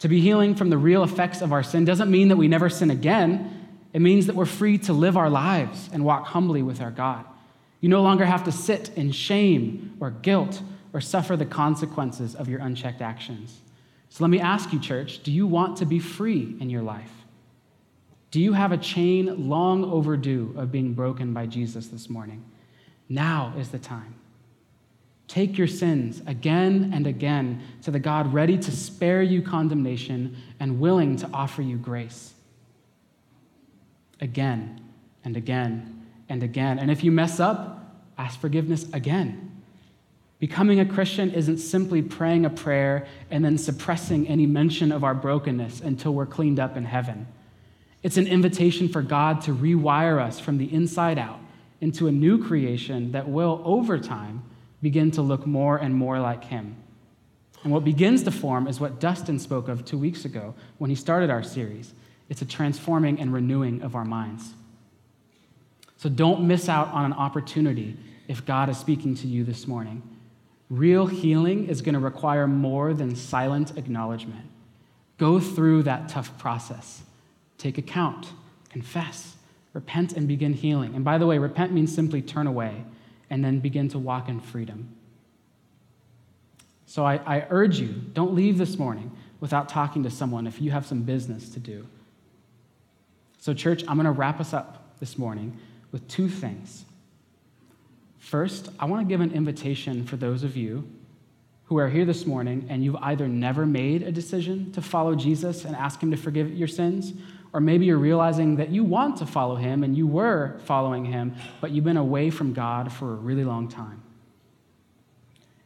To 0.00 0.08
be 0.08 0.20
healing 0.20 0.54
from 0.54 0.70
the 0.70 0.78
real 0.78 1.02
effects 1.02 1.42
of 1.42 1.52
our 1.52 1.62
sin 1.62 1.84
doesn't 1.84 2.10
mean 2.10 2.28
that 2.28 2.36
we 2.36 2.48
never 2.48 2.68
sin 2.68 2.90
again. 2.90 3.68
It 3.92 4.00
means 4.00 4.26
that 4.26 4.34
we're 4.36 4.46
free 4.46 4.78
to 4.78 4.92
live 4.92 5.16
our 5.16 5.30
lives 5.30 5.90
and 5.92 6.04
walk 6.04 6.26
humbly 6.26 6.62
with 6.62 6.80
our 6.80 6.90
God. 6.90 7.24
You 7.80 7.88
no 7.88 8.02
longer 8.02 8.24
have 8.24 8.44
to 8.44 8.52
sit 8.52 8.90
in 8.96 9.12
shame 9.12 9.96
or 10.00 10.10
guilt 10.10 10.62
or 10.92 11.00
suffer 11.00 11.36
the 11.36 11.46
consequences 11.46 12.34
of 12.34 12.48
your 12.48 12.60
unchecked 12.60 13.00
actions. 13.00 13.60
So 14.08 14.24
let 14.24 14.30
me 14.30 14.40
ask 14.40 14.72
you, 14.72 14.80
church 14.80 15.22
do 15.22 15.30
you 15.30 15.46
want 15.46 15.76
to 15.78 15.86
be 15.86 15.98
free 15.98 16.56
in 16.60 16.70
your 16.70 16.82
life? 16.82 17.12
Do 18.30 18.40
you 18.40 18.52
have 18.52 18.72
a 18.72 18.78
chain 18.78 19.48
long 19.48 19.84
overdue 19.84 20.54
of 20.56 20.70
being 20.70 20.94
broken 20.94 21.32
by 21.32 21.46
Jesus 21.46 21.88
this 21.88 22.08
morning? 22.08 22.44
Now 23.08 23.54
is 23.58 23.70
the 23.70 23.78
time. 23.78 24.19
Take 25.30 25.56
your 25.56 25.68
sins 25.68 26.20
again 26.26 26.90
and 26.92 27.06
again 27.06 27.62
to 27.82 27.92
the 27.92 28.00
God 28.00 28.34
ready 28.34 28.58
to 28.58 28.72
spare 28.72 29.22
you 29.22 29.42
condemnation 29.42 30.36
and 30.58 30.80
willing 30.80 31.14
to 31.18 31.30
offer 31.32 31.62
you 31.62 31.76
grace. 31.76 32.34
Again 34.20 34.80
and 35.24 35.36
again 35.36 36.04
and 36.28 36.42
again. 36.42 36.80
And 36.80 36.90
if 36.90 37.04
you 37.04 37.12
mess 37.12 37.38
up, 37.38 37.94
ask 38.18 38.40
forgiveness 38.40 38.92
again. 38.92 39.62
Becoming 40.40 40.80
a 40.80 40.84
Christian 40.84 41.30
isn't 41.30 41.58
simply 41.58 42.02
praying 42.02 42.44
a 42.44 42.50
prayer 42.50 43.06
and 43.30 43.44
then 43.44 43.56
suppressing 43.56 44.26
any 44.26 44.46
mention 44.46 44.90
of 44.90 45.04
our 45.04 45.14
brokenness 45.14 45.80
until 45.80 46.12
we're 46.12 46.26
cleaned 46.26 46.58
up 46.58 46.76
in 46.76 46.84
heaven. 46.84 47.28
It's 48.02 48.16
an 48.16 48.26
invitation 48.26 48.88
for 48.88 49.00
God 49.00 49.42
to 49.42 49.54
rewire 49.54 50.20
us 50.20 50.40
from 50.40 50.58
the 50.58 50.74
inside 50.74 51.20
out 51.20 51.38
into 51.80 52.08
a 52.08 52.12
new 52.12 52.44
creation 52.44 53.12
that 53.12 53.28
will, 53.28 53.62
over 53.64 53.96
time, 53.96 54.42
begin 54.82 55.10
to 55.12 55.22
look 55.22 55.46
more 55.46 55.76
and 55.76 55.94
more 55.94 56.18
like 56.20 56.44
Him. 56.44 56.76
And 57.62 57.72
what 57.72 57.84
begins 57.84 58.22
to 58.24 58.30
form 58.30 58.66
is 58.66 58.80
what 58.80 59.00
Dustin 59.00 59.38
spoke 59.38 59.68
of 59.68 59.84
two 59.84 59.98
weeks 59.98 60.24
ago 60.24 60.54
when 60.78 60.90
he 60.90 60.96
started 60.96 61.30
our 61.30 61.42
series 61.42 61.94
it's 62.28 62.42
a 62.42 62.46
transforming 62.46 63.18
and 63.20 63.32
renewing 63.32 63.82
of 63.82 63.96
our 63.96 64.04
minds. 64.04 64.54
So 65.96 66.08
don't 66.08 66.46
miss 66.46 66.68
out 66.68 66.86
on 66.92 67.04
an 67.04 67.12
opportunity 67.12 67.96
if 68.28 68.46
God 68.46 68.68
is 68.68 68.78
speaking 68.78 69.16
to 69.16 69.26
you 69.26 69.42
this 69.42 69.66
morning. 69.66 70.00
Real 70.70 71.08
healing 71.08 71.66
is 71.66 71.82
going 71.82 71.94
to 71.94 71.98
require 71.98 72.46
more 72.46 72.94
than 72.94 73.16
silent 73.16 73.76
acknowledgement. 73.76 74.46
Go 75.18 75.40
through 75.40 75.82
that 75.82 76.08
tough 76.08 76.38
process. 76.38 77.02
Take 77.58 77.78
account, 77.78 78.28
confess, 78.68 79.34
repent, 79.72 80.12
and 80.12 80.28
begin 80.28 80.52
healing. 80.52 80.94
And 80.94 81.04
by 81.04 81.18
the 81.18 81.26
way, 81.26 81.38
repent 81.38 81.72
means 81.72 81.92
simply 81.92 82.22
turn 82.22 82.46
away 82.46 82.84
and 83.30 83.44
then 83.44 83.60
begin 83.60 83.88
to 83.88 83.98
walk 83.98 84.28
in 84.28 84.40
freedom. 84.40 84.94
So 86.86 87.06
I, 87.06 87.20
I, 87.24 87.46
urge 87.50 87.78
you, 87.78 87.88
don't 87.88 88.34
leave 88.34 88.58
this 88.58 88.76
morning 88.76 89.12
without 89.38 89.68
talking 89.68 90.02
to 90.02 90.10
someone 90.10 90.46
if 90.48 90.60
you 90.60 90.72
have 90.72 90.84
some 90.84 91.02
business 91.02 91.48
to 91.50 91.60
do. 91.60 91.86
So, 93.38 93.54
church, 93.54 93.84
I'm 93.86 93.94
going 93.94 94.04
to 94.04 94.10
wrap 94.10 94.40
us 94.40 94.52
up 94.52 94.98
this 94.98 95.16
morning 95.16 95.56
with 95.92 96.06
two 96.08 96.28
things. 96.28 96.84
First, 98.18 98.68
I 98.78 98.84
want 98.84 99.06
to 99.06 99.08
give 99.08 99.20
an 99.20 99.32
invitation 99.32 100.04
for 100.04 100.16
those 100.16 100.42
of 100.42 100.56
you 100.56 100.86
who 101.64 101.78
are 101.78 101.88
here 101.88 102.04
this 102.04 102.26
morning 102.26 102.66
and 102.68 102.84
you've 102.84 102.96
either 102.96 103.28
never 103.28 103.64
made 103.64 104.02
a 104.02 104.10
decision 104.10 104.72
to 104.72 104.82
follow 104.82 105.14
Jesus 105.14 105.64
and 105.64 105.76
ask 105.76 106.02
Him 106.02 106.10
to 106.10 106.16
forgive 106.16 106.52
your 106.52 106.68
sins, 106.68 107.12
or 107.52 107.60
maybe 107.60 107.86
you're 107.86 107.98
realizing 107.98 108.56
that 108.56 108.70
you 108.70 108.84
want 108.84 109.16
to 109.18 109.26
follow 109.26 109.56
him 109.56 109.82
and 109.82 109.96
you 109.96 110.06
were 110.06 110.58
following 110.64 111.04
him, 111.04 111.34
but 111.60 111.70
you've 111.70 111.84
been 111.84 111.96
away 111.96 112.30
from 112.30 112.52
God 112.52 112.92
for 112.92 113.12
a 113.12 113.16
really 113.16 113.44
long 113.44 113.68
time. 113.68 114.02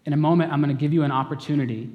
In 0.07 0.13
a 0.13 0.17
moment, 0.17 0.53
I'm 0.53 0.63
going 0.63 0.75
to 0.75 0.81
give 0.81 0.93
you 0.93 1.03
an 1.03 1.13
opportunity 1.13 1.91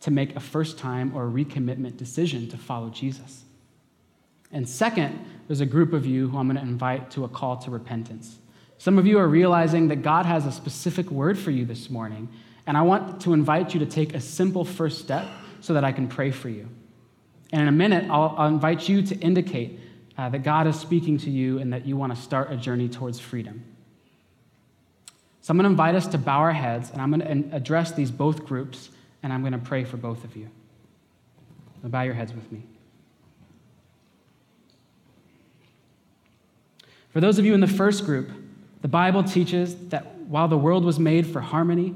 to 0.00 0.10
make 0.10 0.34
a 0.36 0.40
first 0.40 0.78
time 0.78 1.14
or 1.14 1.26
recommitment 1.26 1.96
decision 1.96 2.48
to 2.48 2.56
follow 2.56 2.88
Jesus. 2.88 3.42
And 4.52 4.68
second, 4.68 5.24
there's 5.46 5.60
a 5.60 5.66
group 5.66 5.92
of 5.92 6.06
you 6.06 6.28
who 6.28 6.38
I'm 6.38 6.46
going 6.46 6.56
to 6.56 6.62
invite 6.62 7.10
to 7.12 7.24
a 7.24 7.28
call 7.28 7.56
to 7.58 7.70
repentance. 7.70 8.38
Some 8.78 8.98
of 8.98 9.06
you 9.06 9.18
are 9.18 9.28
realizing 9.28 9.88
that 9.88 10.02
God 10.02 10.26
has 10.26 10.46
a 10.46 10.52
specific 10.52 11.10
word 11.10 11.38
for 11.38 11.50
you 11.50 11.64
this 11.64 11.90
morning, 11.90 12.28
and 12.66 12.76
I 12.76 12.82
want 12.82 13.20
to 13.22 13.32
invite 13.32 13.74
you 13.74 13.80
to 13.80 13.86
take 13.86 14.14
a 14.14 14.20
simple 14.20 14.64
first 14.64 15.00
step 15.00 15.26
so 15.60 15.74
that 15.74 15.84
I 15.84 15.92
can 15.92 16.08
pray 16.08 16.30
for 16.30 16.48
you. 16.48 16.68
And 17.52 17.62
in 17.62 17.68
a 17.68 17.72
minute, 17.72 18.08
I'll, 18.10 18.34
I'll 18.38 18.48
invite 18.48 18.88
you 18.88 19.02
to 19.02 19.16
indicate 19.16 19.80
uh, 20.16 20.28
that 20.28 20.42
God 20.42 20.66
is 20.66 20.78
speaking 20.78 21.18
to 21.18 21.30
you 21.30 21.58
and 21.58 21.72
that 21.72 21.86
you 21.86 21.96
want 21.96 22.14
to 22.14 22.20
start 22.20 22.52
a 22.52 22.56
journey 22.56 22.88
towards 22.88 23.18
freedom. 23.18 23.64
So 25.40 25.52
I'm 25.52 25.56
going 25.56 25.64
to 25.64 25.70
invite 25.70 25.94
us 25.94 26.06
to 26.08 26.18
bow 26.18 26.38
our 26.38 26.52
heads, 26.52 26.90
and 26.90 27.00
I'm 27.00 27.10
going 27.10 27.48
to 27.48 27.56
address 27.56 27.92
these 27.92 28.10
both 28.10 28.44
groups, 28.44 28.90
and 29.22 29.32
I'm 29.32 29.40
going 29.40 29.52
to 29.52 29.58
pray 29.58 29.84
for 29.84 29.96
both 29.96 30.22
of 30.22 30.36
you. 30.36 30.48
So 31.82 31.88
bow 31.88 32.02
your 32.02 32.14
heads 32.14 32.34
with 32.34 32.50
me. 32.52 32.62
For 37.08 37.20
those 37.20 37.38
of 37.38 37.44
you 37.44 37.54
in 37.54 37.60
the 37.60 37.66
first 37.66 38.04
group, 38.04 38.30
the 38.82 38.88
Bible 38.88 39.24
teaches 39.24 39.74
that 39.88 40.14
while 40.18 40.46
the 40.46 40.58
world 40.58 40.84
was 40.84 40.98
made 40.98 41.26
for 41.26 41.40
harmony, 41.40 41.94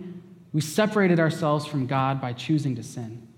we 0.52 0.60
separated 0.60 1.20
ourselves 1.20 1.66
from 1.66 1.86
God 1.86 2.20
by 2.20 2.32
choosing 2.32 2.74
to 2.76 2.82
sin. 2.82 3.28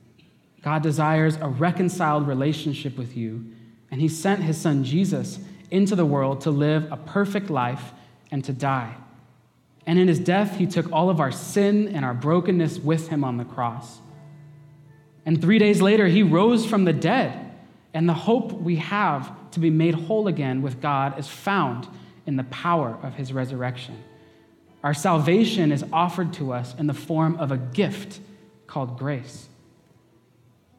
God 0.66 0.82
desires 0.82 1.36
a 1.36 1.46
reconciled 1.46 2.26
relationship 2.26 2.98
with 2.98 3.16
you, 3.16 3.52
and 3.92 4.00
He 4.00 4.08
sent 4.08 4.42
His 4.42 4.60
Son 4.60 4.82
Jesus 4.82 5.38
into 5.70 5.94
the 5.94 6.04
world 6.04 6.40
to 6.40 6.50
live 6.50 6.90
a 6.90 6.96
perfect 6.96 7.50
life 7.50 7.92
and 8.32 8.42
to 8.42 8.52
die. 8.52 8.96
And 9.86 9.96
in 9.96 10.08
His 10.08 10.18
death, 10.18 10.56
He 10.56 10.66
took 10.66 10.90
all 10.90 11.08
of 11.08 11.20
our 11.20 11.30
sin 11.30 11.94
and 11.94 12.04
our 12.04 12.14
brokenness 12.14 12.80
with 12.80 13.06
Him 13.06 13.22
on 13.22 13.36
the 13.36 13.44
cross. 13.44 14.00
And 15.24 15.40
three 15.40 15.60
days 15.60 15.80
later, 15.80 16.08
He 16.08 16.24
rose 16.24 16.66
from 16.66 16.84
the 16.84 16.92
dead, 16.92 17.52
and 17.94 18.08
the 18.08 18.14
hope 18.14 18.50
we 18.50 18.74
have 18.74 19.32
to 19.52 19.60
be 19.60 19.70
made 19.70 19.94
whole 19.94 20.26
again 20.26 20.62
with 20.62 20.80
God 20.80 21.16
is 21.16 21.28
found 21.28 21.86
in 22.26 22.34
the 22.34 22.42
power 22.42 22.98
of 23.04 23.14
His 23.14 23.32
resurrection. 23.32 24.02
Our 24.82 24.94
salvation 24.94 25.70
is 25.70 25.84
offered 25.92 26.32
to 26.32 26.52
us 26.52 26.74
in 26.74 26.88
the 26.88 26.92
form 26.92 27.36
of 27.36 27.52
a 27.52 27.56
gift 27.56 28.18
called 28.66 28.98
grace. 28.98 29.48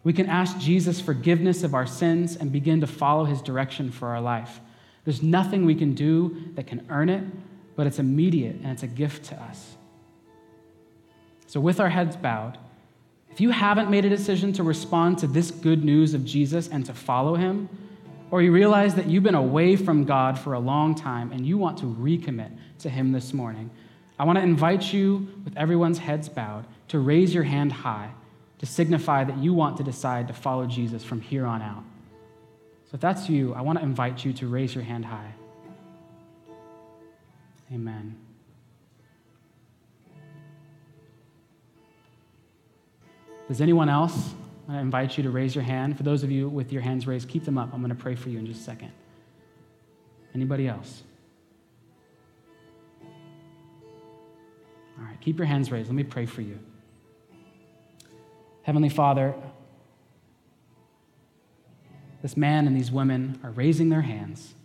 We 0.08 0.14
can 0.14 0.30
ask 0.30 0.58
Jesus 0.58 1.02
forgiveness 1.02 1.64
of 1.64 1.74
our 1.74 1.86
sins 1.86 2.38
and 2.38 2.50
begin 2.50 2.80
to 2.80 2.88
follow 2.88 3.26
his 3.26 3.42
direction 3.42 3.92
for 3.92 4.08
our 4.08 4.22
life. 4.22 4.62
There's 5.04 5.22
nothing 5.22 5.66
we 5.66 5.76
can 5.76 5.96
do 5.96 6.44
that 6.56 6.66
can 6.66 6.88
earn 6.90 7.10
it, 7.10 7.26
but 7.76 7.88
it's 7.88 8.00
immediate 8.00 8.56
and 8.56 8.68
it's 8.68 8.84
a 8.84 8.88
gift 8.88 9.26
to 9.26 9.36
us. 9.36 9.76
So, 11.48 11.60
with 11.60 11.82
our 11.82 11.90
heads 11.90 12.16
bowed, 12.16 12.58
if 13.32 13.42
you 13.42 13.50
haven't 13.50 13.90
made 13.90 14.06
a 14.06 14.10
decision 14.10 14.54
to 14.54 14.64
respond 14.64 15.18
to 15.18 15.28
this 15.28 15.52
good 15.52 15.84
news 15.84 16.14
of 16.14 16.24
Jesus 16.24 16.70
and 16.70 16.86
to 16.86 16.94
follow 16.94 17.36
him, 17.36 17.68
or 18.32 18.42
you 18.42 18.54
realize 18.54 18.96
that 18.96 19.08
you've 19.08 19.24
been 19.24 19.36
away 19.36 19.76
from 19.76 20.06
God 20.06 20.40
for 20.40 20.54
a 20.54 20.60
long 20.60 20.96
time 20.96 21.34
and 21.34 21.46
you 21.46 21.58
want 21.58 21.80
to 21.80 21.84
recommit 21.84 22.52
to 22.80 22.90
him 22.90 23.12
this 23.12 23.34
morning, 23.34 23.70
I 24.18 24.24
want 24.24 24.38
to 24.38 24.44
invite 24.44 24.94
you, 24.94 25.28
with 25.44 25.58
everyone's 25.58 25.98
heads 25.98 26.30
bowed, 26.30 26.66
to 26.88 27.00
raise 27.00 27.34
your 27.34 27.44
hand 27.44 27.74
high 27.74 28.12
to 28.60 28.66
signify 28.66 29.24
that 29.24 29.38
you 29.38 29.54
want 29.54 29.78
to 29.78 29.84
decide 29.84 30.28
to 30.28 30.34
follow 30.34 30.66
Jesus 30.66 31.04
from 31.04 31.22
here 31.22 31.46
on 31.46 31.62
out. 31.62 31.84
So 32.86 32.96
if 32.96 33.02
that's 33.02 33.30
you, 33.30 33.54
I 33.54 33.62
want 33.62 33.78
to 33.80 33.84
invite 33.84 34.24
you 34.26 34.34
to 34.34 34.48
raise 34.48 34.74
your 34.74 34.84
hand 34.84 35.06
high. 35.06 35.34
Amen. 37.74 38.16
Does 43.48 43.62
anyone 43.62 43.90
else? 43.90 44.34
I 44.70 44.80
invite 44.80 45.18
you 45.18 45.24
to 45.24 45.30
raise 45.30 45.56
your 45.56 45.64
hand. 45.64 45.96
For 45.96 46.04
those 46.04 46.24
of 46.24 46.32
you 46.32 46.50
with 46.50 46.74
your 46.74 46.82
hands 46.82 47.08
raised, 47.08 47.30
keep 47.30 47.46
them 47.46 47.58
up. 47.58 47.74
I'm 47.74 47.82
going 47.82 47.96
to 47.96 47.96
pray 47.96 48.16
for 48.16 48.30
you 48.30 48.40
in 48.40 48.46
just 48.46 48.62
a 48.62 48.64
second. 48.64 48.92
Anybody 50.36 50.68
else? 50.68 51.04
All 54.98 55.06
right, 55.06 55.20
keep 55.22 55.38
your 55.38 55.48
hands 55.48 55.72
raised. 55.72 55.88
Let 55.88 55.96
me 55.96 56.04
pray 56.04 56.26
for 56.26 56.42
you. 56.42 56.60
Heavenly 58.68 58.90
Father, 58.90 59.34
this 62.22 62.36
man 62.36 62.68
and 62.68 62.76
these 62.76 62.92
women 62.92 63.40
are 63.42 63.52
raising 63.52 63.88
their 63.88 64.02
hands 64.02 64.56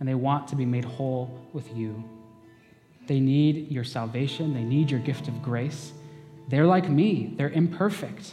and 0.00 0.08
they 0.08 0.14
want 0.14 0.48
to 0.48 0.56
be 0.56 0.64
made 0.64 0.86
whole 0.86 1.46
with 1.52 1.76
you. 1.76 2.02
They 3.06 3.20
need 3.20 3.70
your 3.70 3.84
salvation, 3.84 4.54
they 4.54 4.62
need 4.62 4.90
your 4.90 4.98
gift 4.98 5.28
of 5.28 5.42
grace. 5.42 5.92
They're 6.48 6.64
like 6.64 6.88
me, 6.88 7.34
they're 7.36 7.50
imperfect. 7.50 8.32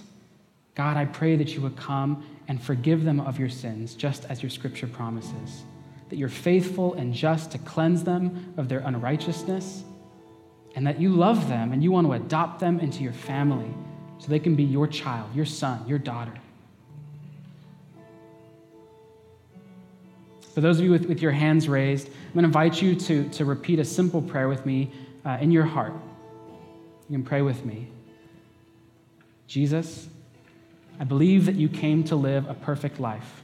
God, 0.76 0.96
I 0.96 1.04
pray 1.04 1.36
that 1.36 1.54
you 1.54 1.60
would 1.60 1.76
come 1.76 2.26
and 2.48 2.64
forgive 2.64 3.04
them 3.04 3.20
of 3.20 3.38
your 3.38 3.50
sins, 3.50 3.96
just 3.96 4.24
as 4.30 4.42
your 4.42 4.50
scripture 4.50 4.88
promises. 4.88 5.66
That 6.08 6.16
you're 6.16 6.30
faithful 6.30 6.94
and 6.94 7.14
just 7.14 7.52
to 7.52 7.58
cleanse 7.58 8.06
them 8.06 8.54
of 8.56 8.70
their 8.70 8.80
unrighteousness, 8.80 9.84
and 10.74 10.88
that 10.88 11.02
you 11.02 11.10
love 11.10 11.50
them 11.50 11.74
and 11.74 11.84
you 11.84 11.92
want 11.92 12.08
to 12.08 12.14
adopt 12.14 12.62
them 12.62 12.80
into 12.80 13.04
your 13.04 13.12
family 13.12 13.74
so 14.20 14.28
they 14.28 14.40
can 14.40 14.56
be 14.56 14.64
your 14.64 14.88
child, 14.88 15.34
your 15.34 15.46
son, 15.46 15.84
your 15.88 15.98
daughter. 15.98 16.34
For 20.54 20.62
those 20.62 20.78
of 20.80 20.86
you 20.86 20.92
with, 20.92 21.06
with 21.06 21.22
your 21.22 21.32
hands 21.32 21.70
raised, 21.70 22.08
I'm 22.08 22.34
going 22.34 22.44
to 22.44 22.48
invite 22.48 22.82
you 22.82 22.96
to, 22.96 23.30
to 23.30 23.46
repeat 23.46 23.80
a 23.80 23.86
simple 23.86 24.22
prayer 24.22 24.50
with 24.50 24.66
me 24.66 24.92
uh, 25.26 25.38
in 25.40 25.52
your 25.52 25.64
heart. 25.64 25.94
You 27.10 27.16
can 27.16 27.24
pray 27.24 27.42
with 27.42 27.66
me. 27.66 27.88
Jesus, 29.48 30.08
I 31.00 31.06
believe 31.06 31.46
that 31.46 31.56
you 31.56 31.70
came 31.70 32.04
to 32.06 32.16
live 32.16 32.48
a 32.50 32.54
perfect 32.54 33.00
life 33.00 33.42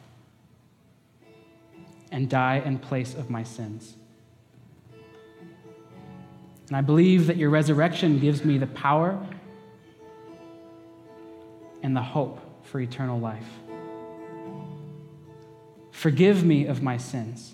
and 2.12 2.30
die 2.30 2.62
in 2.66 2.80
place 2.80 3.16
of 3.16 3.30
my 3.30 3.44
sins. 3.44 3.96
And 6.68 6.76
I 6.76 6.82
believe 6.82 7.28
that 7.28 7.38
your 7.38 7.50
resurrection 7.50 8.20
gives 8.20 8.44
me 8.44 8.58
the 8.58 8.68
power 8.68 9.26
and 11.86 11.96
the 11.96 12.02
hope 12.02 12.40
for 12.64 12.80
eternal 12.80 13.20
life. 13.20 13.46
Forgive 15.92 16.44
me 16.44 16.66
of 16.66 16.82
my 16.82 16.98
sins 16.98 17.54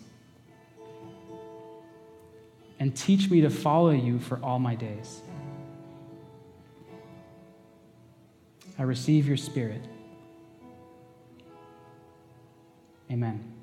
and 2.80 2.96
teach 2.96 3.30
me 3.30 3.42
to 3.42 3.50
follow 3.50 3.90
you 3.90 4.20
for 4.20 4.40
all 4.42 4.58
my 4.58 4.74
days. 4.74 5.20
I 8.80 8.84
receive 8.84 9.28
your 9.28 9.36
spirit. 9.36 9.84
Amen. 13.12 13.54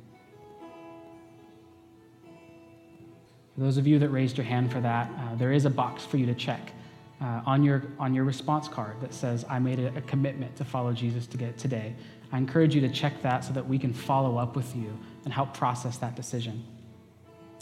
For 3.55 3.61
those 3.63 3.79
of 3.79 3.87
you 3.87 3.99
that 4.01 4.11
raised 4.11 4.37
your 4.37 4.45
hand 4.45 4.71
for 4.71 4.83
that, 4.83 5.11
uh, 5.19 5.35
there 5.37 5.51
is 5.51 5.65
a 5.65 5.71
box 5.71 6.05
for 6.05 6.19
you 6.19 6.27
to 6.27 6.35
check 6.35 6.75
uh, 7.21 7.43
on, 7.47 7.65
your, 7.65 7.83
on 7.99 8.15
your 8.15 8.25
response 8.25 8.69
card 8.69 9.01
that 9.01 9.13
says, 9.13 9.45
I 9.49 9.59
made 9.59 9.79
a, 9.81 9.97
a 9.97 10.01
commitment 10.03 10.57
to 10.57 10.65
follow 10.65 10.93
Jesus 10.93 11.27
to 11.29 11.37
get 11.37 11.59
today. 11.59 11.95
I 12.33 12.39
encourage 12.39 12.75
you 12.75 12.81
to 12.83 12.89
check 12.89 13.23
that 13.23 13.45
so 13.45 13.53
that 13.55 13.67
we 13.67 13.79
can 13.79 13.93
follow 13.93 14.37
up 14.37 14.55
with 14.55 14.77
you 14.77 14.97
and 15.25 15.33
help 15.33 15.55
process 15.55 15.99
that 15.99 16.15
decision. 16.15 16.65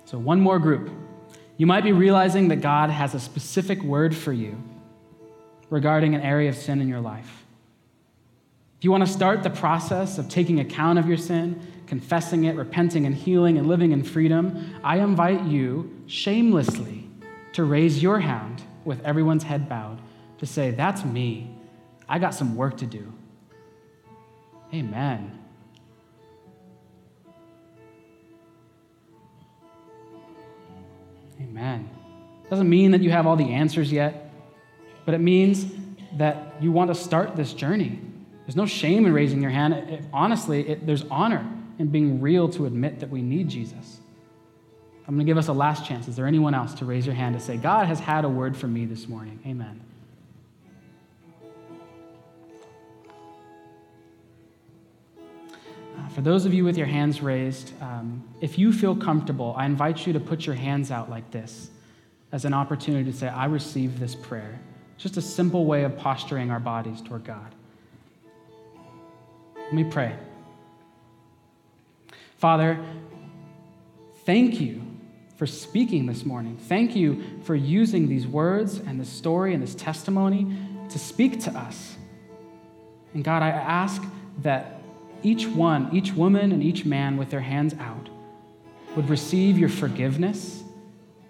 So, 0.05 0.19
one 0.19 0.41
more 0.41 0.59
group. 0.59 0.91
You 1.57 1.67
might 1.67 1.85
be 1.85 1.93
realizing 1.93 2.49
that 2.49 2.57
God 2.57 2.91
has 2.91 3.15
a 3.15 3.21
specific 3.21 3.83
word 3.83 4.15
for 4.15 4.33
you 4.33 4.63
regarding 5.71 6.15
an 6.15 6.21
area 6.21 6.51
of 6.51 6.57
sin 6.57 6.81
in 6.81 6.89
your 6.89 7.01
life. 7.01 7.45
If 8.79 8.85
you 8.85 8.91
want 8.91 9.07
to 9.07 9.13
start 9.13 9.43
the 9.43 9.51
process 9.51 10.19
of 10.19 10.29
taking 10.29 10.61
account 10.61 10.99
of 10.99 11.09
your 11.09 11.17
sin, 11.17 11.61
confessing 11.87 12.45
it, 12.45 12.57
repenting 12.57 13.07
and 13.07 13.15
healing, 13.15 13.57
and 13.57 13.67
living 13.67 13.93
in 13.93 14.03
freedom, 14.03 14.75
I 14.85 14.99
invite 14.99 15.45
you 15.45 16.03
shamelessly 16.07 17.09
to 17.55 17.65
raise 17.65 18.03
your 18.03 18.21
hand 18.21 18.63
with 18.87 19.05
everyone's 19.05 19.43
head 19.43 19.69
bowed 19.69 20.01
to 20.39 20.47
say, 20.47 20.71
That's 20.71 21.05
me. 21.05 21.51
I 22.09 22.19
got 22.19 22.35
some 22.35 22.57
work 22.57 22.79
to 22.79 22.87
do. 22.87 23.13
Amen. 24.73 25.39
Amen. 31.41 31.91
Doesn't 32.49 32.69
mean 32.69 32.93
that 32.93 33.03
you 33.03 33.11
have 33.11 33.27
all 33.27 33.37
the 33.37 33.53
answers 33.53 33.91
yet, 33.91 34.31
but 35.05 35.15
it 35.15 35.21
means 35.21 35.67
that 36.17 36.55
you 36.61 36.73
want 36.73 36.89
to 36.89 36.95
start 36.95 37.37
this 37.37 37.53
journey. 37.53 38.01
There's 38.47 38.57
no 38.57 38.67
shame 38.67 39.05
in 39.07 39.13
raising 39.13 39.43
your 39.43 39.51
hand. 39.51 39.75
It, 39.75 40.05
honestly, 40.13 40.69
it, 40.69 40.87
there's 40.87 41.05
honor 41.11 41.45
in 41.79 41.89
being 41.89 42.21
real 42.21 42.49
to 42.51 42.67
admit 42.67 43.01
that 43.01 43.11
we 43.11 43.21
need 43.21 43.49
Jesus. 43.49 44.01
I'm 45.09 45.15
going 45.15 45.25
to 45.25 45.31
give 45.31 45.39
us 45.39 45.49
a 45.49 45.53
last 45.53 45.87
chance. 45.87 46.09
Is 46.09 46.17
there 46.17 46.27
anyone 46.27 46.53
else 46.53 46.75
to 46.75 46.85
raise 46.85 47.07
your 47.07 47.15
hand 47.15 47.39
to 47.39 47.41
say, 47.41 47.57
God 47.57 47.87
has 47.87 48.01
had 48.01 48.25
a 48.25 48.29
word 48.29 48.57
for 48.57 48.67
me 48.67 48.87
this 48.87 49.07
morning? 49.07 49.39
Amen. 49.47 49.81
For 56.13 56.23
those 56.23 56.47
of 56.47 56.55
you 56.55 56.65
with 56.65 56.77
your 56.77 56.87
hands 56.87 57.21
raised, 57.21 57.73
um, 57.83 58.25
if 58.41 58.59
you 58.59 58.73
feel 58.73 58.97
comfortable, 58.97 59.55
I 59.57 59.67
invite 59.67 60.07
you 60.07 60.13
to 60.15 60.21
put 60.21 60.47
your 60.47 60.55
hands 60.55 60.91
out 60.91 61.11
like 61.11 61.31
this 61.31 61.71
as 62.33 62.45
an 62.45 62.55
opportunity 62.55 63.11
to 63.11 63.17
say, 63.17 63.29
I 63.29 63.45
receive 63.45 64.01
this 64.01 64.15
prayer. 64.15 64.59
Just 64.97 65.17
a 65.19 65.23
simple 65.23 65.67
way 65.67 65.85
of 65.85 65.97
posturing 65.97 66.51
our 66.51 66.59
bodies 66.59 67.03
toward 67.03 67.25
God. 67.25 67.55
Let 69.57 69.73
me 69.75 69.85
pray. 69.85 70.17
Father, 72.39 72.79
thank 74.25 74.61
you 74.61 74.86
for 75.37 75.47
speaking 75.47 76.07
this 76.07 76.25
morning. 76.25 76.57
Thank 76.57 76.97
you 76.97 77.23
for 77.43 77.55
using 77.55 78.09
these 78.09 78.27
words 78.27 78.79
and 78.79 78.99
this 78.99 79.09
story 79.09 79.53
and 79.55 79.63
this 79.63 79.75
testimony 79.75 80.57
to 80.89 80.99
speak 80.99 81.41
to 81.41 81.51
us. 81.51 81.97
And 83.15 83.23
God, 83.23 83.43
I 83.43 83.51
ask 83.51 84.03
that 84.43 84.81
each 85.23 85.47
one, 85.47 85.91
each 85.93 86.13
woman, 86.13 86.53
and 86.53 86.63
each 86.63 86.85
man 86.85 87.17
with 87.17 87.31
their 87.31 87.41
hands 87.41 87.75
out 87.79 88.09
would 88.95 89.09
receive 89.11 89.59
your 89.59 89.69
forgiveness, 89.69 90.63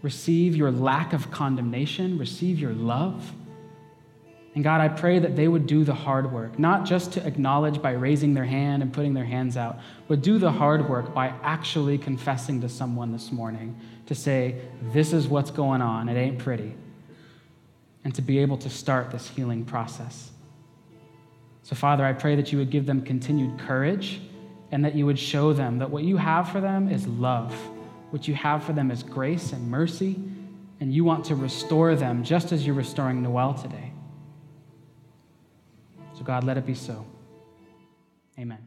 receive 0.02 0.54
your 0.54 0.70
lack 0.70 1.12
of 1.12 1.30
condemnation, 1.30 2.18
receive 2.18 2.60
your 2.60 2.72
love. 2.72 3.32
And 4.54 4.64
God, 4.64 4.80
I 4.80 4.88
pray 4.88 5.18
that 5.18 5.36
they 5.36 5.48
would 5.48 5.66
do 5.66 5.84
the 5.84 5.94
hard 5.94 6.32
work, 6.32 6.58
not 6.58 6.86
just 6.86 7.12
to 7.12 7.26
acknowledge 7.26 7.82
by 7.82 7.92
raising 7.92 8.34
their 8.34 8.44
hand 8.44 8.82
and 8.82 8.92
putting 8.92 9.14
their 9.14 9.24
hands 9.24 9.56
out, 9.56 9.78
but 10.08 10.22
do 10.22 10.38
the 10.38 10.50
hard 10.50 10.88
work 10.88 11.12
by 11.12 11.34
actually 11.42 11.98
confessing 11.98 12.60
to 12.62 12.68
someone 12.68 13.12
this 13.12 13.30
morning 13.30 13.78
to 14.06 14.14
say, 14.14 14.56
This 14.92 15.12
is 15.12 15.28
what's 15.28 15.50
going 15.50 15.82
on, 15.82 16.08
it 16.08 16.16
ain't 16.16 16.38
pretty, 16.38 16.74
and 18.04 18.14
to 18.14 18.22
be 18.22 18.38
able 18.38 18.56
to 18.58 18.70
start 18.70 19.10
this 19.10 19.28
healing 19.28 19.64
process. 19.64 20.30
So, 21.62 21.74
Father, 21.74 22.04
I 22.04 22.12
pray 22.12 22.36
that 22.36 22.52
you 22.52 22.58
would 22.58 22.70
give 22.70 22.86
them 22.86 23.02
continued 23.02 23.58
courage 23.58 24.20
and 24.70 24.84
that 24.84 24.94
you 24.94 25.06
would 25.06 25.18
show 25.18 25.52
them 25.52 25.78
that 25.78 25.90
what 25.90 26.04
you 26.04 26.16
have 26.16 26.48
for 26.50 26.60
them 26.60 26.88
is 26.88 27.06
love, 27.06 27.52
what 28.10 28.28
you 28.28 28.34
have 28.34 28.62
for 28.62 28.72
them 28.72 28.90
is 28.90 29.02
grace 29.02 29.52
and 29.52 29.68
mercy, 29.68 30.16
and 30.80 30.92
you 30.92 31.04
want 31.04 31.24
to 31.24 31.34
restore 31.34 31.94
them 31.94 32.22
just 32.22 32.52
as 32.52 32.64
you're 32.64 32.74
restoring 32.74 33.22
Noel 33.22 33.54
today. 33.54 33.92
So, 36.14 36.24
God, 36.24 36.44
let 36.44 36.56
it 36.56 36.66
be 36.66 36.74
so. 36.74 37.04
Amen. 38.38 38.65